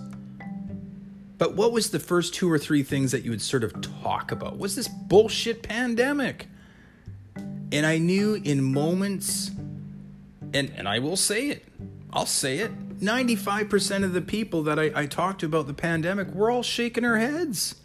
But 1.44 1.56
what 1.56 1.74
was 1.74 1.90
the 1.90 2.00
first 2.00 2.34
two 2.34 2.50
or 2.50 2.58
three 2.58 2.84
things 2.84 3.12
that 3.12 3.26
you 3.26 3.32
would 3.32 3.42
sort 3.42 3.66
of 3.66 3.82
talk 4.02 4.32
about? 4.32 4.58
Was 4.58 4.78
this 4.78 4.88
bullshit 4.88 5.62
pandemic? 5.62 6.48
And 7.36 7.86
I 7.86 7.98
knew 7.98 8.36
in 8.36 8.64
moments, 8.64 9.52
and, 10.54 10.72
and 10.78 10.88
I 10.88 11.00
will 11.00 11.18
say 11.18 11.50
it, 11.50 11.66
I'll 12.14 12.26
say 12.26 12.60
it, 12.60 13.00
95% 13.02 14.06
of 14.06 14.14
the 14.14 14.22
people 14.22 14.64
that 14.64 14.80
I, 14.80 14.92
I 14.96 15.06
talked 15.06 15.42
to 15.42 15.46
about 15.46 15.68
the 15.68 15.74
pandemic 15.74 16.30
were 16.34 16.50
all 16.50 16.64
shaking 16.64 17.04
their 17.04 17.18
heads. 17.18 17.76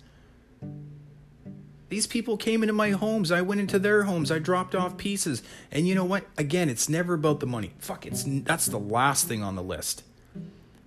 These 1.88 2.06
people 2.06 2.36
came 2.36 2.62
into 2.62 2.74
my 2.74 2.90
homes. 2.92 3.32
I 3.32 3.42
went 3.42 3.60
into 3.60 3.80
their 3.80 4.04
homes. 4.04 4.30
I 4.30 4.38
dropped 4.38 4.76
off 4.76 4.96
pieces. 4.96 5.42
And 5.72 5.88
you 5.88 5.96
know 5.96 6.04
what? 6.04 6.26
Again, 6.36 6.68
it's 6.68 6.88
never 6.88 7.14
about 7.14 7.40
the 7.40 7.46
money. 7.46 7.72
Fuck, 7.80 8.06
it's 8.06 8.22
that's 8.24 8.66
the 8.66 8.78
last 8.78 9.26
thing 9.26 9.42
on 9.42 9.56
the 9.56 9.64
list. 9.64 10.04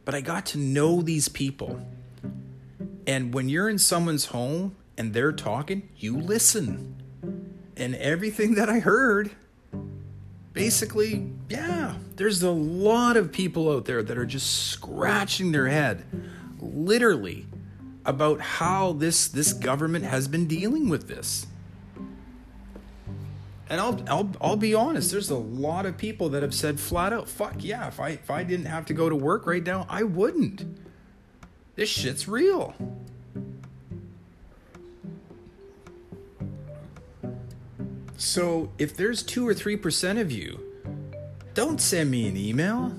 But 0.06 0.16
I 0.16 0.22
got 0.22 0.46
to 0.46 0.58
know 0.58 1.02
these 1.02 1.28
people. 1.28 1.86
And 3.08 3.34
when 3.34 3.50
you're 3.50 3.70
in 3.70 3.80
someone's 3.80 4.26
home 4.26 4.76
and 4.98 5.14
they're 5.14 5.32
talking, 5.32 5.90
you 5.98 6.18
listen. 6.18 7.02
And 7.76 7.96
everything 7.96 8.56
that 8.56 8.70
I 8.70 8.80
heard, 8.80 9.32
basically, 10.54 11.32
yeah, 11.50 11.96
there's 12.16 12.44
a 12.44 12.52
lot 12.52 13.18
of 13.18 13.32
people 13.32 13.72
out 13.72 13.86
there 13.86 14.04
that 14.04 14.18
are 14.18 14.26
just 14.26 14.68
scratching 14.68 15.52
their 15.52 15.68
head, 15.68 16.06
literally, 16.60 17.48
about 18.06 18.42
how 18.42 18.94
this 18.94 19.28
this 19.28 19.54
government 19.54 20.06
has 20.06 20.28
been 20.28 20.48
dealing 20.48 20.90
with 20.90 21.08
this. 21.08 21.48
And 23.70 23.80
I'll, 23.80 24.04
I'll 24.08 24.32
I'll 24.42 24.58
be 24.58 24.76
honest. 24.76 25.12
There's 25.12 25.30
a 25.30 25.36
lot 25.36 25.86
of 25.86 25.98
people 25.98 26.30
that 26.30 26.44
have 26.44 26.54
said 26.54 26.80
flat 26.80 27.14
out, 27.14 27.30
"Fuck 27.30 27.64
yeah! 27.64 27.88
If 27.88 28.00
I 28.00 28.10
if 28.10 28.30
I 28.30 28.44
didn't 28.44 28.66
have 28.66 28.86
to 28.88 28.94
go 28.94 29.10
to 29.10 29.16
work 29.16 29.48
right 29.48 29.66
now, 29.66 29.86
I 29.90 30.04
wouldn't." 30.04 30.66
This 31.76 31.90
shit's 31.90 32.28
real. 32.28 32.76
So 38.18 38.70
if 38.78 38.96
there's 38.96 39.24
two 39.24 39.48
or 39.48 39.54
three 39.54 39.76
percent 39.76 40.20
of 40.20 40.32
you, 40.32 40.60
don't 41.54 41.82
send 41.82 42.12
me 42.12 42.28
an 42.28 42.38
email. 42.38 42.94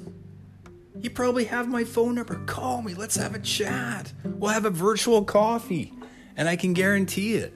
You 1.01 1.11
probably 1.11 1.45
have 1.45 1.69
my 1.69 1.85
phone 1.85 2.15
number. 2.15 2.37
Call 2.47 2.83
me. 2.83 2.95
Let's 2.95 3.17
have 3.17 3.35
a 3.35 3.39
chat. 3.39 4.13
We'll 4.25 4.53
have 4.53 4.65
a 4.65 4.71
virtual 4.71 5.25
coffee. 5.25 5.93
And 6.37 6.49
I 6.49 6.57
can 6.57 6.73
guarantee 6.73 7.35
it. 7.35 7.53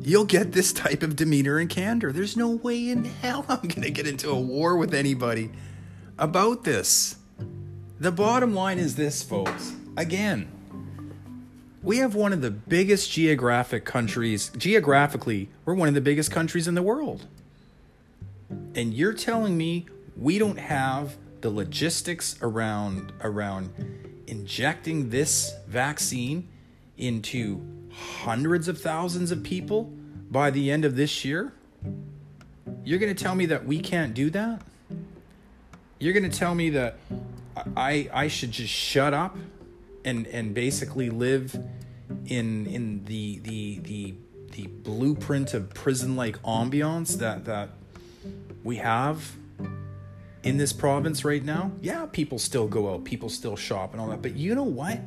You'll 0.00 0.24
get 0.24 0.52
this 0.52 0.72
type 0.72 1.02
of 1.02 1.16
demeanor 1.16 1.58
and 1.58 1.70
candor. 1.70 2.12
There's 2.12 2.36
no 2.36 2.50
way 2.50 2.90
in 2.90 3.04
hell 3.04 3.44
I'm 3.48 3.60
going 3.62 3.82
to 3.82 3.90
get 3.90 4.06
into 4.06 4.30
a 4.30 4.40
war 4.40 4.76
with 4.76 4.94
anybody 4.94 5.50
about 6.18 6.64
this. 6.64 7.16
The 7.98 8.12
bottom 8.12 8.54
line 8.54 8.78
is 8.78 8.94
this, 8.94 9.22
folks. 9.22 9.74
Again, 9.96 10.48
we 11.82 11.98
have 11.98 12.14
one 12.14 12.32
of 12.32 12.42
the 12.42 12.50
biggest 12.50 13.10
geographic 13.10 13.84
countries. 13.84 14.50
Geographically, 14.56 15.48
we're 15.64 15.74
one 15.74 15.88
of 15.88 15.94
the 15.94 16.00
biggest 16.02 16.30
countries 16.30 16.68
in 16.68 16.74
the 16.74 16.82
world. 16.82 17.26
And 18.74 18.92
you're 18.92 19.14
telling 19.14 19.56
me 19.56 19.86
we 20.16 20.38
don't 20.38 20.58
have 20.58 21.16
the 21.40 21.50
logistics 21.50 22.36
around 22.42 23.12
around 23.22 23.70
injecting 24.26 25.10
this 25.10 25.54
vaccine 25.66 26.48
into 26.98 27.64
hundreds 27.90 28.68
of 28.68 28.80
thousands 28.80 29.30
of 29.30 29.42
people 29.42 29.84
by 30.30 30.50
the 30.50 30.70
end 30.70 30.84
of 30.84 30.96
this 30.96 31.24
year? 31.24 31.54
You're 32.84 32.98
going 32.98 33.14
to 33.14 33.22
tell 33.22 33.34
me 33.34 33.46
that 33.46 33.64
we 33.64 33.80
can't 33.80 34.12
do 34.12 34.28
that? 34.30 34.60
You're 35.98 36.12
going 36.12 36.30
to 36.30 36.38
tell 36.38 36.54
me 36.54 36.70
that 36.70 36.98
I 37.76 38.10
I 38.12 38.28
should 38.28 38.50
just 38.50 38.72
shut 38.72 39.14
up 39.14 39.36
and 40.06 40.26
and 40.28 40.54
basically 40.54 41.10
live 41.10 41.54
in 42.26 42.66
in 42.66 43.04
the 43.04 43.40
the 43.40 43.80
the 43.80 44.14
the 44.52 44.66
blueprint 44.68 45.52
of 45.52 45.68
prison 45.74 46.16
like 46.16 46.40
ambiance 46.42 47.18
that 47.18 47.44
that 47.44 47.70
we 48.64 48.76
have 48.76 49.36
in 50.42 50.56
this 50.56 50.72
province 50.72 51.24
right 51.24 51.44
now. 51.44 51.72
Yeah 51.82 52.06
people 52.06 52.38
still 52.38 52.68
go 52.68 52.94
out 52.94 53.04
people 53.04 53.28
still 53.28 53.56
shop 53.56 53.92
and 53.92 54.00
all 54.00 54.08
that 54.08 54.22
but 54.22 54.36
you 54.36 54.54
know 54.54 54.62
what? 54.62 55.00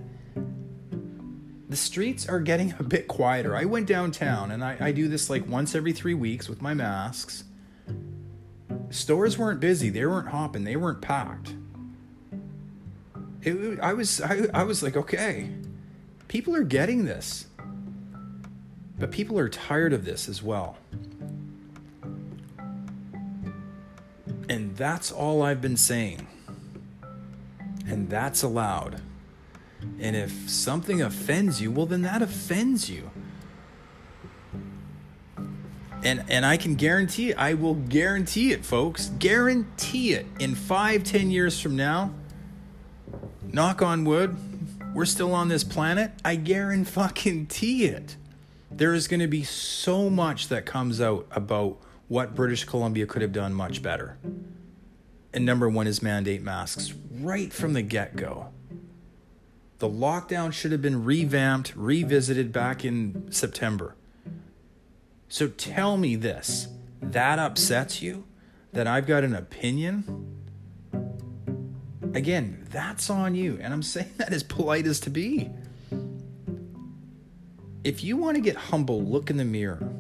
The 1.69 1.77
streets 1.77 2.27
are 2.27 2.39
getting 2.39 2.73
a 2.79 2.83
bit 2.83 3.07
quieter. 3.07 3.55
I 3.55 3.65
went 3.65 3.85
downtown 3.87 4.51
and 4.51 4.63
i, 4.63 4.75
I 4.79 4.91
do 4.91 5.07
this 5.07 5.29
like 5.29 5.47
once 5.47 5.75
every 5.75 5.93
three 5.93 6.15
weeks 6.15 6.49
with 6.49 6.61
my 6.61 6.73
masks. 6.73 7.45
Stores 8.89 9.37
weren't 9.37 9.59
busy. 9.59 9.89
They 9.89 10.05
weren't 10.05 10.29
hopping. 10.29 10.63
They 10.63 10.75
weren't 10.75 11.01
packed 11.01 11.53
it, 13.41 13.79
I 13.81 13.93
was 13.93 14.21
I, 14.21 14.47
I 14.53 14.63
was 14.63 14.83
like, 14.83 14.97
okay, 14.97 15.49
people 16.27 16.55
are 16.55 16.63
getting 16.63 17.05
this. 17.05 17.47
But 18.99 19.11
people 19.11 19.39
are 19.39 19.49
tired 19.49 19.93
of 19.93 20.05
this 20.05 20.29
as 20.29 20.43
well. 20.43 20.77
And 24.49 24.75
that's 24.75 25.11
all 25.11 25.41
I've 25.41 25.61
been 25.61 25.77
saying. 25.77 26.27
and 27.87 28.09
that's 28.09 28.43
allowed. 28.43 29.01
And 29.99 30.15
if 30.15 30.49
something 30.49 31.01
offends 31.01 31.61
you, 31.61 31.71
well, 31.71 31.85
then 31.85 32.01
that 32.03 32.21
offends 32.21 32.89
you. 32.89 33.11
And, 36.03 36.23
and 36.29 36.45
I 36.45 36.57
can 36.57 36.75
guarantee 36.75 37.33
I 37.33 37.55
will 37.55 37.75
guarantee 37.75 38.51
it, 38.53 38.65
folks. 38.65 39.07
Guarantee 39.19 40.13
it. 40.13 40.25
In 40.39 40.55
five, 40.55 41.03
ten 41.03 41.31
years 41.31 41.59
from 41.59 41.75
now, 41.75 42.13
knock 43.53 43.81
on 43.81 44.05
wood, 44.05 44.35
we're 44.93 45.05
still 45.05 45.33
on 45.33 45.47
this 45.47 45.63
planet. 45.63 46.11
I 46.23 46.35
guarantee 46.35 47.85
it. 47.85 48.15
There 48.71 48.93
is 48.93 49.07
going 49.07 49.19
to 49.19 49.27
be 49.27 49.43
so 49.43 50.09
much 50.09 50.47
that 50.49 50.65
comes 50.65 51.01
out 51.01 51.27
about 51.31 51.77
what 52.07 52.35
British 52.35 52.63
Columbia 52.63 53.05
could 53.05 53.21
have 53.21 53.31
done 53.31 53.53
much 53.53 53.81
better. 53.81 54.17
And 55.33 55.45
number 55.45 55.69
one 55.69 55.87
is 55.87 56.01
mandate 56.01 56.41
masks 56.41 56.93
right 57.11 57.53
from 57.53 57.73
the 57.73 57.81
get 57.81 58.15
go. 58.15 58.49
The 59.77 59.89
lockdown 59.89 60.51
should 60.51 60.71
have 60.71 60.81
been 60.81 61.05
revamped, 61.05 61.73
revisited 61.75 62.51
back 62.51 62.83
in 62.83 63.31
September. 63.31 63.95
So 65.29 65.47
tell 65.47 65.97
me 65.97 66.15
this 66.15 66.67
that 67.01 67.39
upsets 67.39 68.01
you? 68.01 68.25
That 68.73 68.87
I've 68.87 69.07
got 69.07 69.23
an 69.23 69.33
opinion? 69.33 70.38
Again, 72.13 72.65
that's 72.69 73.09
on 73.09 73.35
you. 73.35 73.59
And 73.61 73.73
I'm 73.73 73.83
saying 73.83 74.11
that 74.17 74.33
as 74.33 74.43
polite 74.43 74.87
as 74.87 74.99
to 75.01 75.09
be. 75.09 75.49
If 77.83 78.03
you 78.03 78.17
want 78.17 78.35
to 78.35 78.41
get 78.41 78.55
humble, 78.55 79.01
look 79.03 79.29
in 79.29 79.37
the 79.37 79.45
mirror. 79.45 79.93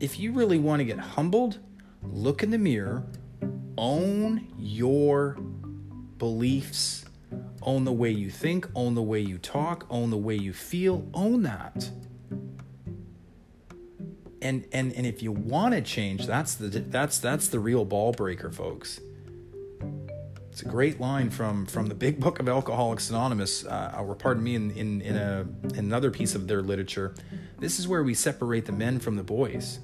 If 0.00 0.18
you 0.18 0.32
really 0.32 0.58
want 0.58 0.80
to 0.80 0.84
get 0.84 0.98
humbled, 0.98 1.58
look 2.02 2.42
in 2.42 2.50
the 2.50 2.58
mirror, 2.58 3.04
own 3.76 4.46
your 4.58 5.36
beliefs, 6.16 7.04
own 7.62 7.84
the 7.84 7.92
way 7.92 8.10
you 8.10 8.30
think, 8.30 8.66
own 8.74 8.94
the 8.94 9.02
way 9.02 9.20
you 9.20 9.36
talk, 9.36 9.86
own 9.90 10.08
the 10.08 10.16
way 10.16 10.34
you 10.34 10.54
feel, 10.54 11.06
own 11.12 11.42
that 11.42 11.90
and 14.42 14.66
and 14.72 14.92
and 14.92 15.06
if 15.06 15.22
you 15.22 15.32
want 15.32 15.74
to 15.74 15.80
change 15.80 16.26
that's 16.26 16.54
the 16.54 16.68
that's 16.68 17.18
that's 17.18 17.48
the 17.48 17.58
real 17.58 17.84
ball 17.84 18.12
breaker 18.12 18.50
folks 18.50 19.00
it's 20.50 20.62
a 20.62 20.64
great 20.64 21.00
line 21.00 21.30
from 21.30 21.66
from 21.66 21.86
the 21.86 21.94
big 21.94 22.18
book 22.20 22.40
of 22.40 22.48
alcoholics 22.48 23.10
anonymous 23.10 23.64
uh, 23.64 23.94
or 23.98 24.14
pardon 24.14 24.42
me 24.42 24.54
in 24.54 24.70
in, 24.72 25.00
in 25.02 25.16
a 25.16 25.46
in 25.74 25.78
another 25.78 26.10
piece 26.10 26.34
of 26.34 26.48
their 26.48 26.62
literature 26.62 27.14
this 27.58 27.78
is 27.78 27.86
where 27.86 28.02
we 28.02 28.14
separate 28.14 28.66
the 28.66 28.72
men 28.72 28.98
from 28.98 29.16
the 29.16 29.22
boys 29.22 29.80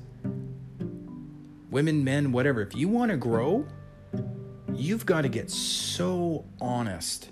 women 1.71 2.03
men 2.05 2.33
whatever 2.33 2.61
if 2.61 2.75
you 2.75 2.89
want 2.89 3.11
to 3.11 3.17
grow 3.17 3.67
you've 4.75 5.07
got 5.07 5.23
to 5.23 5.29
get 5.29 5.51
so 5.51 6.45
honest 6.61 7.31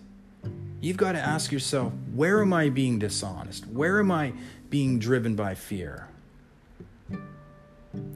you've 0.81 0.97
got 0.97 1.13
to 1.13 1.21
ask 1.21 1.51
yourself 1.51 1.93
where 2.15 2.41
am 2.41 2.53
i 2.53 2.69
being 2.69 2.99
dishonest 2.99 3.67
where 3.67 3.99
am 3.99 4.11
i 4.11 4.33
being 4.71 4.99
driven 4.99 5.35
by 5.35 5.55
fear 5.55 6.09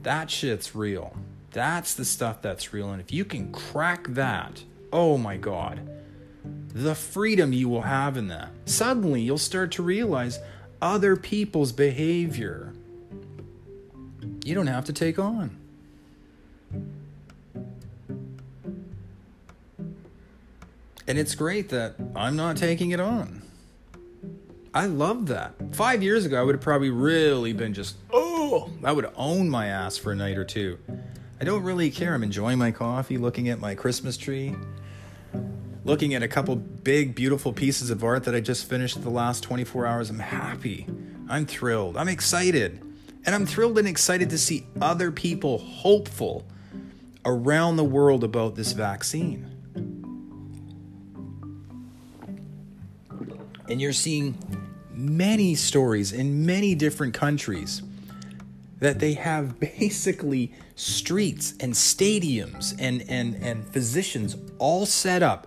that 0.02 0.30
shit's 0.30 0.74
real. 0.74 1.16
That's 1.50 1.94
the 1.94 2.04
stuff 2.04 2.42
that's 2.42 2.72
real. 2.72 2.90
And 2.90 3.00
if 3.00 3.12
you 3.12 3.24
can 3.24 3.52
crack 3.52 4.06
that, 4.08 4.64
oh 4.92 5.18
my 5.18 5.36
God, 5.36 5.80
the 6.72 6.94
freedom 6.94 7.52
you 7.52 7.68
will 7.68 7.82
have 7.82 8.16
in 8.16 8.28
that. 8.28 8.50
Suddenly, 8.66 9.22
you'll 9.22 9.38
start 9.38 9.72
to 9.72 9.82
realize 9.82 10.38
other 10.80 11.16
people's 11.16 11.72
behavior. 11.72 12.72
You 14.44 14.54
don't 14.54 14.66
have 14.68 14.84
to 14.86 14.92
take 14.92 15.18
on. 15.18 15.56
And 21.06 21.18
it's 21.18 21.34
great 21.34 21.70
that 21.70 21.94
I'm 22.14 22.36
not 22.36 22.58
taking 22.58 22.90
it 22.90 23.00
on. 23.00 23.42
I 24.74 24.84
love 24.86 25.26
that. 25.28 25.54
Five 25.72 26.02
years 26.02 26.26
ago, 26.26 26.38
I 26.38 26.44
would 26.44 26.54
have 26.56 26.62
probably 26.62 26.90
really 26.90 27.54
been 27.54 27.72
just, 27.72 27.96
oh, 28.12 28.70
I 28.84 28.92
would 28.92 29.10
own 29.16 29.48
my 29.48 29.66
ass 29.68 29.96
for 29.96 30.12
a 30.12 30.14
night 30.14 30.36
or 30.36 30.44
two. 30.44 30.78
I 31.40 31.44
don't 31.44 31.62
really 31.62 31.90
care. 31.90 32.14
I'm 32.14 32.24
enjoying 32.24 32.58
my 32.58 32.72
coffee, 32.72 33.16
looking 33.16 33.48
at 33.48 33.60
my 33.60 33.76
Christmas 33.76 34.16
tree, 34.16 34.56
looking 35.84 36.14
at 36.14 36.22
a 36.24 36.28
couple 36.28 36.56
big, 36.56 37.14
beautiful 37.14 37.52
pieces 37.52 37.90
of 37.90 38.02
art 38.02 38.24
that 38.24 38.34
I 38.34 38.40
just 38.40 38.68
finished 38.68 39.02
the 39.02 39.10
last 39.10 39.44
24 39.44 39.86
hours. 39.86 40.10
I'm 40.10 40.18
happy. 40.18 40.86
I'm 41.28 41.46
thrilled. 41.46 41.96
I'm 41.96 42.08
excited. 42.08 42.82
And 43.24 43.34
I'm 43.36 43.46
thrilled 43.46 43.78
and 43.78 43.86
excited 43.86 44.30
to 44.30 44.38
see 44.38 44.66
other 44.80 45.12
people 45.12 45.58
hopeful 45.58 46.44
around 47.24 47.76
the 47.76 47.84
world 47.84 48.24
about 48.24 48.56
this 48.56 48.72
vaccine. 48.72 49.46
And 53.68 53.80
you're 53.80 53.92
seeing 53.92 54.36
many 54.90 55.54
stories 55.54 56.12
in 56.12 56.46
many 56.46 56.74
different 56.74 57.14
countries 57.14 57.82
that 58.80 58.98
they 58.98 59.14
have 59.14 59.58
basically 59.60 60.52
streets 60.74 61.54
and 61.60 61.72
stadiums 61.72 62.74
and, 62.78 63.04
and, 63.08 63.34
and 63.36 63.66
physicians 63.66 64.36
all 64.58 64.86
set 64.86 65.22
up, 65.22 65.46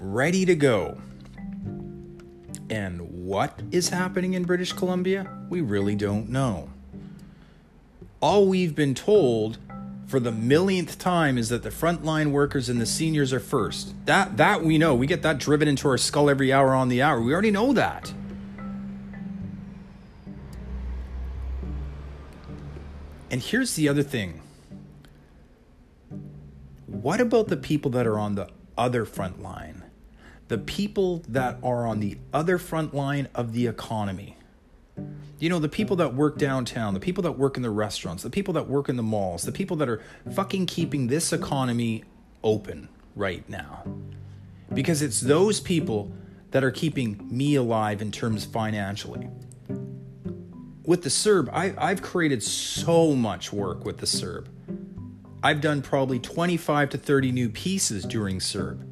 ready 0.00 0.44
to 0.44 0.54
go. 0.54 0.98
And 2.68 3.26
what 3.26 3.60
is 3.72 3.88
happening 3.88 4.34
in 4.34 4.44
British 4.44 4.72
Columbia? 4.72 5.28
We 5.48 5.60
really 5.60 5.96
don't 5.96 6.28
know. 6.28 6.70
All 8.20 8.46
we've 8.46 8.76
been 8.76 8.94
told 8.94 9.58
for 10.06 10.20
the 10.20 10.32
millionth 10.32 10.98
time 10.98 11.38
is 11.38 11.48
that 11.48 11.62
the 11.62 11.70
frontline 11.70 12.32
workers 12.32 12.68
and 12.68 12.80
the 12.80 12.86
seniors 12.86 13.32
are 13.32 13.40
first. 13.40 13.94
That 14.06 14.36
that 14.36 14.62
we 14.62 14.76
know. 14.76 14.94
We 14.94 15.06
get 15.06 15.22
that 15.22 15.38
driven 15.38 15.68
into 15.68 15.88
our 15.88 15.96
skull 15.96 16.28
every 16.28 16.52
hour 16.52 16.74
on 16.74 16.88
the 16.88 17.00
hour. 17.00 17.20
We 17.20 17.32
already 17.32 17.52
know 17.52 17.72
that. 17.72 18.12
And 23.30 23.40
here's 23.42 23.74
the 23.74 23.88
other 23.88 24.02
thing. 24.02 24.40
What 26.86 27.20
about 27.20 27.48
the 27.48 27.56
people 27.56 27.90
that 27.92 28.06
are 28.06 28.18
on 28.18 28.34
the 28.34 28.48
other 28.76 29.04
front 29.04 29.40
line? 29.40 29.84
The 30.48 30.58
people 30.58 31.22
that 31.28 31.58
are 31.62 31.86
on 31.86 32.00
the 32.00 32.18
other 32.32 32.58
front 32.58 32.92
line 32.92 33.28
of 33.34 33.52
the 33.52 33.68
economy. 33.68 34.36
You 35.38 35.48
know, 35.48 35.60
the 35.60 35.68
people 35.68 35.96
that 35.96 36.14
work 36.14 36.36
downtown, 36.36 36.92
the 36.92 37.00
people 37.00 37.22
that 37.22 37.38
work 37.38 37.56
in 37.56 37.62
the 37.62 37.70
restaurants, 37.70 38.24
the 38.24 38.30
people 38.30 38.52
that 38.54 38.68
work 38.68 38.88
in 38.88 38.96
the 38.96 39.02
malls, 39.02 39.44
the 39.44 39.52
people 39.52 39.76
that 39.76 39.88
are 39.88 40.02
fucking 40.32 40.66
keeping 40.66 41.06
this 41.06 41.32
economy 41.32 42.04
open 42.42 42.88
right 43.14 43.48
now. 43.48 43.84
Because 44.74 45.02
it's 45.02 45.20
those 45.20 45.60
people 45.60 46.12
that 46.50 46.64
are 46.64 46.70
keeping 46.72 47.26
me 47.30 47.54
alive 47.54 48.02
in 48.02 48.10
terms 48.10 48.44
financially. 48.44 49.28
With 50.84 51.02
the 51.02 51.10
CERB, 51.10 51.50
I, 51.52 51.74
I've 51.76 52.00
created 52.00 52.42
so 52.42 53.14
much 53.14 53.52
work 53.52 53.84
with 53.84 53.98
the 53.98 54.06
CERB. 54.06 54.46
I've 55.42 55.60
done 55.60 55.82
probably 55.82 56.18
25 56.18 56.90
to 56.90 56.98
30 56.98 57.32
new 57.32 57.48
pieces 57.48 58.04
during 58.04 58.38
CERB. 58.38 58.86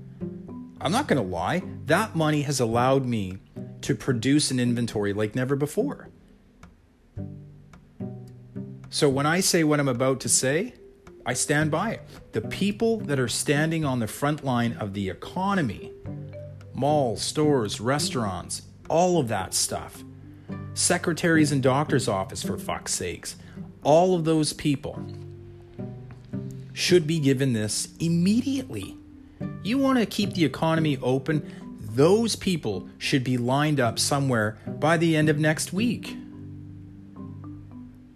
I'm 0.81 0.93
not 0.93 1.09
going 1.09 1.23
to 1.23 1.29
lie, 1.29 1.63
that 1.87 2.15
money 2.15 2.43
has 2.43 2.61
allowed 2.61 3.05
me 3.05 3.39
to 3.83 3.95
produce 3.95 4.51
an 4.51 4.61
inventory 4.61 5.13
like 5.13 5.35
never 5.35 5.57
before. 5.57 6.09
So 8.91 9.09
when 9.09 9.27
I 9.27 9.41
say 9.41 9.65
what 9.65 9.81
I'm 9.81 9.89
about 9.89 10.21
to 10.21 10.29
say, 10.29 10.75
I 11.27 11.35
stand 11.35 11.71
by 11.71 11.91
it. 11.91 12.03
The 12.33 12.41
people 12.41 12.99
that 13.01 13.19
are 13.19 13.29
standing 13.29 13.85
on 13.85 13.99
the 13.99 14.07
front 14.07 14.45
line 14.45 14.75
of 14.75 14.95
the 14.95 15.11
economy, 15.11 15.93
malls, 16.75 17.21
stores, 17.21 17.81
restaurants, 17.81 18.63
all 18.89 19.21
of 19.21 19.29
that 19.29 19.53
stuff, 19.53 20.05
secretaries 20.79 21.51
and 21.51 21.61
doctor's 21.61 22.07
office 22.07 22.43
for 22.43 22.57
fuck's 22.57 22.95
sakes, 22.95 23.35
all 23.83 24.15
of 24.15 24.25
those 24.25 24.53
people 24.53 25.03
should 26.73 27.07
be 27.07 27.19
given 27.19 27.53
this 27.53 27.89
immediately. 27.99 28.97
You 29.65 29.79
want 29.79 29.99
to 29.99 30.07
keep 30.07 30.35
the 30.35 30.45
economy 30.45 30.97
open, 31.03 31.79
those 31.81 32.37
people 32.37 32.89
should 32.97 33.25
be 33.25 33.37
lined 33.37 33.81
up 33.81 33.99
somewhere 33.99 34.57
by 34.67 34.97
the 34.97 35.17
end 35.17 35.29
of 35.29 35.39
next 35.39 35.73
week. 35.73 36.17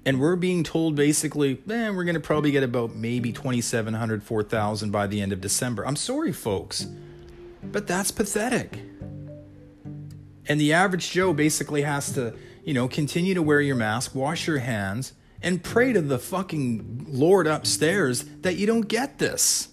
And 0.05 0.21
we're 0.21 0.37
being 0.37 0.63
told 0.63 0.95
basically, 0.95 1.61
eh, 1.69 1.91
we're 1.91 2.05
going 2.05 2.15
to 2.15 2.21
probably 2.21 2.53
get 2.53 2.63
about 2.63 2.95
maybe 2.95 3.33
2,700, 3.33 4.23
4,000 4.23 4.91
by 4.93 5.09
the 5.09 5.21
end 5.21 5.33
of 5.33 5.41
December. 5.41 5.85
I'm 5.85 5.97
sorry, 5.97 6.33
folks, 6.33 6.87
but 7.63 7.89
that's 7.89 8.13
pathetic. 8.13 8.79
And 10.49 10.61
the 10.61 10.73
average 10.73 11.11
Joe 11.11 11.33
basically 11.33 11.83
has 11.83 12.13
to, 12.13 12.35
you 12.65 12.75
know, 12.75 12.89
continue 12.89 13.35
to 13.35 13.43
wear 13.43 13.61
your 13.61 13.77
mask, 13.77 14.15
wash 14.15 14.47
your 14.47 14.59
hands, 14.59 15.13
and 15.43 15.63
pray 15.63 15.93
to 15.93 16.01
the 16.01 16.19
fucking 16.19 17.07
Lord 17.09 17.47
upstairs 17.47 18.25
that 18.43 18.57
you 18.57 18.67
don't 18.67 18.89
get 18.89 19.19
this. 19.19 19.69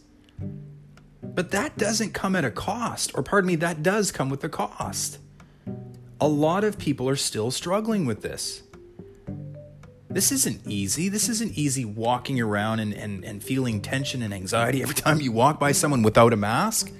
But 1.21 1.51
that 1.51 1.77
doesn't 1.77 2.13
come 2.13 2.35
at 2.35 2.43
a 2.43 2.51
cost, 2.51 3.11
or 3.13 3.23
pardon 3.23 3.47
me, 3.47 3.55
that 3.57 3.83
does 3.83 4.11
come 4.11 4.29
with 4.29 4.43
a 4.43 4.49
cost. 4.49 5.19
A 6.19 6.27
lot 6.27 6.63
of 6.63 6.77
people 6.77 7.07
are 7.07 7.15
still 7.15 7.51
struggling 7.51 8.05
with 8.05 8.21
this. 8.21 8.63
This 10.09 10.31
isn't 10.31 10.65
easy. 10.65 11.07
This 11.07 11.29
isn't 11.29 11.55
easy 11.55 11.85
walking 11.85 12.41
around 12.41 12.79
and, 12.79 12.93
and, 12.93 13.23
and 13.23 13.43
feeling 13.43 13.79
tension 13.79 14.23
and 14.23 14.33
anxiety 14.33 14.81
every 14.81 14.95
time 14.95 15.21
you 15.21 15.31
walk 15.31 15.59
by 15.59 15.71
someone 15.71 16.01
without 16.01 16.33
a 16.33 16.35
mask. 16.35 16.91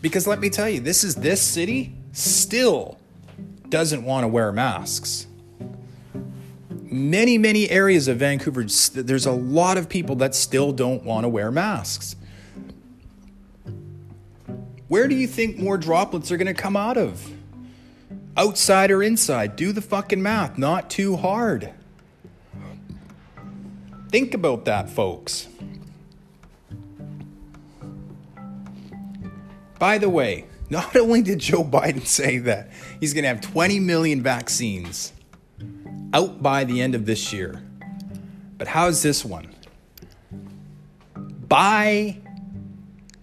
Because 0.00 0.26
let 0.26 0.40
me 0.40 0.48
tell 0.48 0.68
you, 0.68 0.80
this 0.80 1.04
is 1.04 1.16
this 1.16 1.42
city 1.42 1.94
still 2.12 2.98
doesn't 3.74 4.04
want 4.04 4.22
to 4.22 4.28
wear 4.28 4.52
masks. 4.52 5.26
Many, 6.70 7.38
many 7.38 7.68
areas 7.68 8.06
of 8.06 8.18
Vancouver, 8.18 8.62
there's 8.62 9.26
a 9.26 9.32
lot 9.32 9.78
of 9.78 9.88
people 9.88 10.14
that 10.14 10.32
still 10.36 10.70
don't 10.70 11.02
want 11.02 11.24
to 11.24 11.28
wear 11.28 11.50
masks. 11.50 12.14
Where 14.86 15.08
do 15.08 15.16
you 15.16 15.26
think 15.26 15.58
more 15.58 15.76
droplets 15.76 16.30
are 16.30 16.36
going 16.36 16.46
to 16.46 16.54
come 16.54 16.76
out 16.76 16.96
of? 16.96 17.28
Outside 18.36 18.92
or 18.92 19.02
inside? 19.02 19.56
Do 19.56 19.72
the 19.72 19.82
fucking 19.82 20.22
math. 20.22 20.56
Not 20.56 20.88
too 20.88 21.16
hard. 21.16 21.72
Think 24.08 24.34
about 24.34 24.66
that, 24.66 24.88
folks. 24.88 25.48
By 29.80 29.98
the 29.98 30.08
way, 30.08 30.44
not 30.70 30.96
only 30.96 31.22
did 31.22 31.38
Joe 31.38 31.64
Biden 31.64 32.06
say 32.06 32.38
that 32.38 32.70
he's 33.00 33.12
going 33.12 33.22
to 33.22 33.28
have 33.28 33.40
20 33.40 33.80
million 33.80 34.22
vaccines 34.22 35.12
out 36.12 36.42
by 36.42 36.64
the 36.64 36.80
end 36.80 36.94
of 36.94 37.06
this 37.06 37.32
year, 37.32 37.62
but 38.58 38.68
how's 38.68 39.02
this 39.02 39.24
one? 39.24 39.54
By 41.16 42.18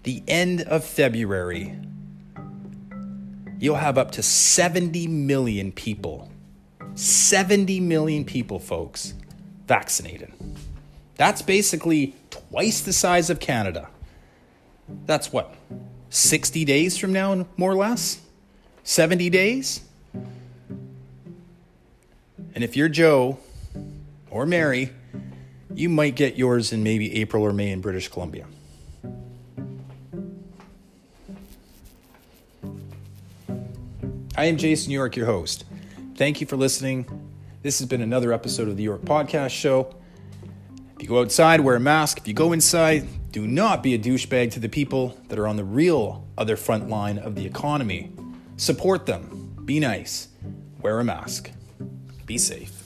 the 0.04 0.24
end 0.28 0.62
of 0.62 0.84
February, 0.84 1.78
you'll 3.60 3.76
have 3.76 3.98
up 3.98 4.12
to 4.12 4.24
70 4.24 5.08
million 5.08 5.72
people, 5.72 6.32
70 6.96 7.80
million 7.80 8.26
people, 8.26 8.60
folks, 8.60 9.14
vaccinated. 9.68 10.34
That's 11.16 11.42
basically 11.42 12.16
twice 12.30 12.82
the 12.82 12.94
size 12.94 13.30
of 13.30 13.40
Canada. 13.40 13.90
That's 15.06 15.32
what, 15.32 15.54
60 16.12 16.66
days 16.66 16.98
from 16.98 17.14
now, 17.14 17.48
more 17.58 17.72
or 17.72 17.76
less? 17.76 18.22
70 18.84 19.30
days? 19.30 19.82
And 22.54 22.64
if 22.64 22.76
you're 22.76 22.90
Joe 22.90 23.40
or 24.30 24.46
Mary, 24.46 24.92
you 25.74 25.88
might 25.88 26.16
get 26.16 26.36
yours 26.36 26.74
in 26.74 26.84
maybe 26.84 27.16
April 27.16 27.44
or 27.44 27.54
May 27.54 27.72
in 27.72 27.80
British 27.80 28.10
Columbia. 28.10 28.46
I 34.36 34.46
am 34.46 34.58
Jason 34.58 34.92
York, 34.92 35.16
your 35.16 35.28
host. 35.28 35.64
Thank 36.16 36.42
you 36.42 36.48
for 36.48 36.58
listening. 36.58 37.06
This 37.62 37.80
has 37.80 37.88
been 37.88 38.02
another 38.02 38.34
episode 38.34 38.68
of 38.68 38.76
the 38.76 38.84
York 38.84 39.02
Podcast 39.04 39.52
Show. 39.52 39.96
If 40.96 41.04
you 41.04 41.08
go 41.08 41.22
outside, 41.22 41.62
wear 41.62 41.78
a 41.78 41.80
mask. 41.80 42.18
If 42.18 42.28
you 42.28 42.34
go 42.34 42.52
inside, 42.52 43.08
do 43.32 43.48
not 43.48 43.82
be 43.82 43.94
a 43.94 44.00
douchebag 44.00 44.52
to 44.52 44.60
the 44.60 44.68
people 44.68 45.18
that 45.30 45.40
are 45.40 45.48
on 45.48 45.56
the 45.56 45.64
real 45.64 46.28
other 46.38 46.58
front 46.58 46.90
line 46.90 47.18
of 47.18 47.36
the 47.36 47.46
economy. 47.46 48.12
Support 48.58 49.06
them. 49.06 49.58
Be 49.64 49.80
nice. 49.80 50.28
Wear 50.82 51.00
a 51.00 51.04
mask. 51.04 51.52
Be 52.26 52.38
safe. 52.38 52.81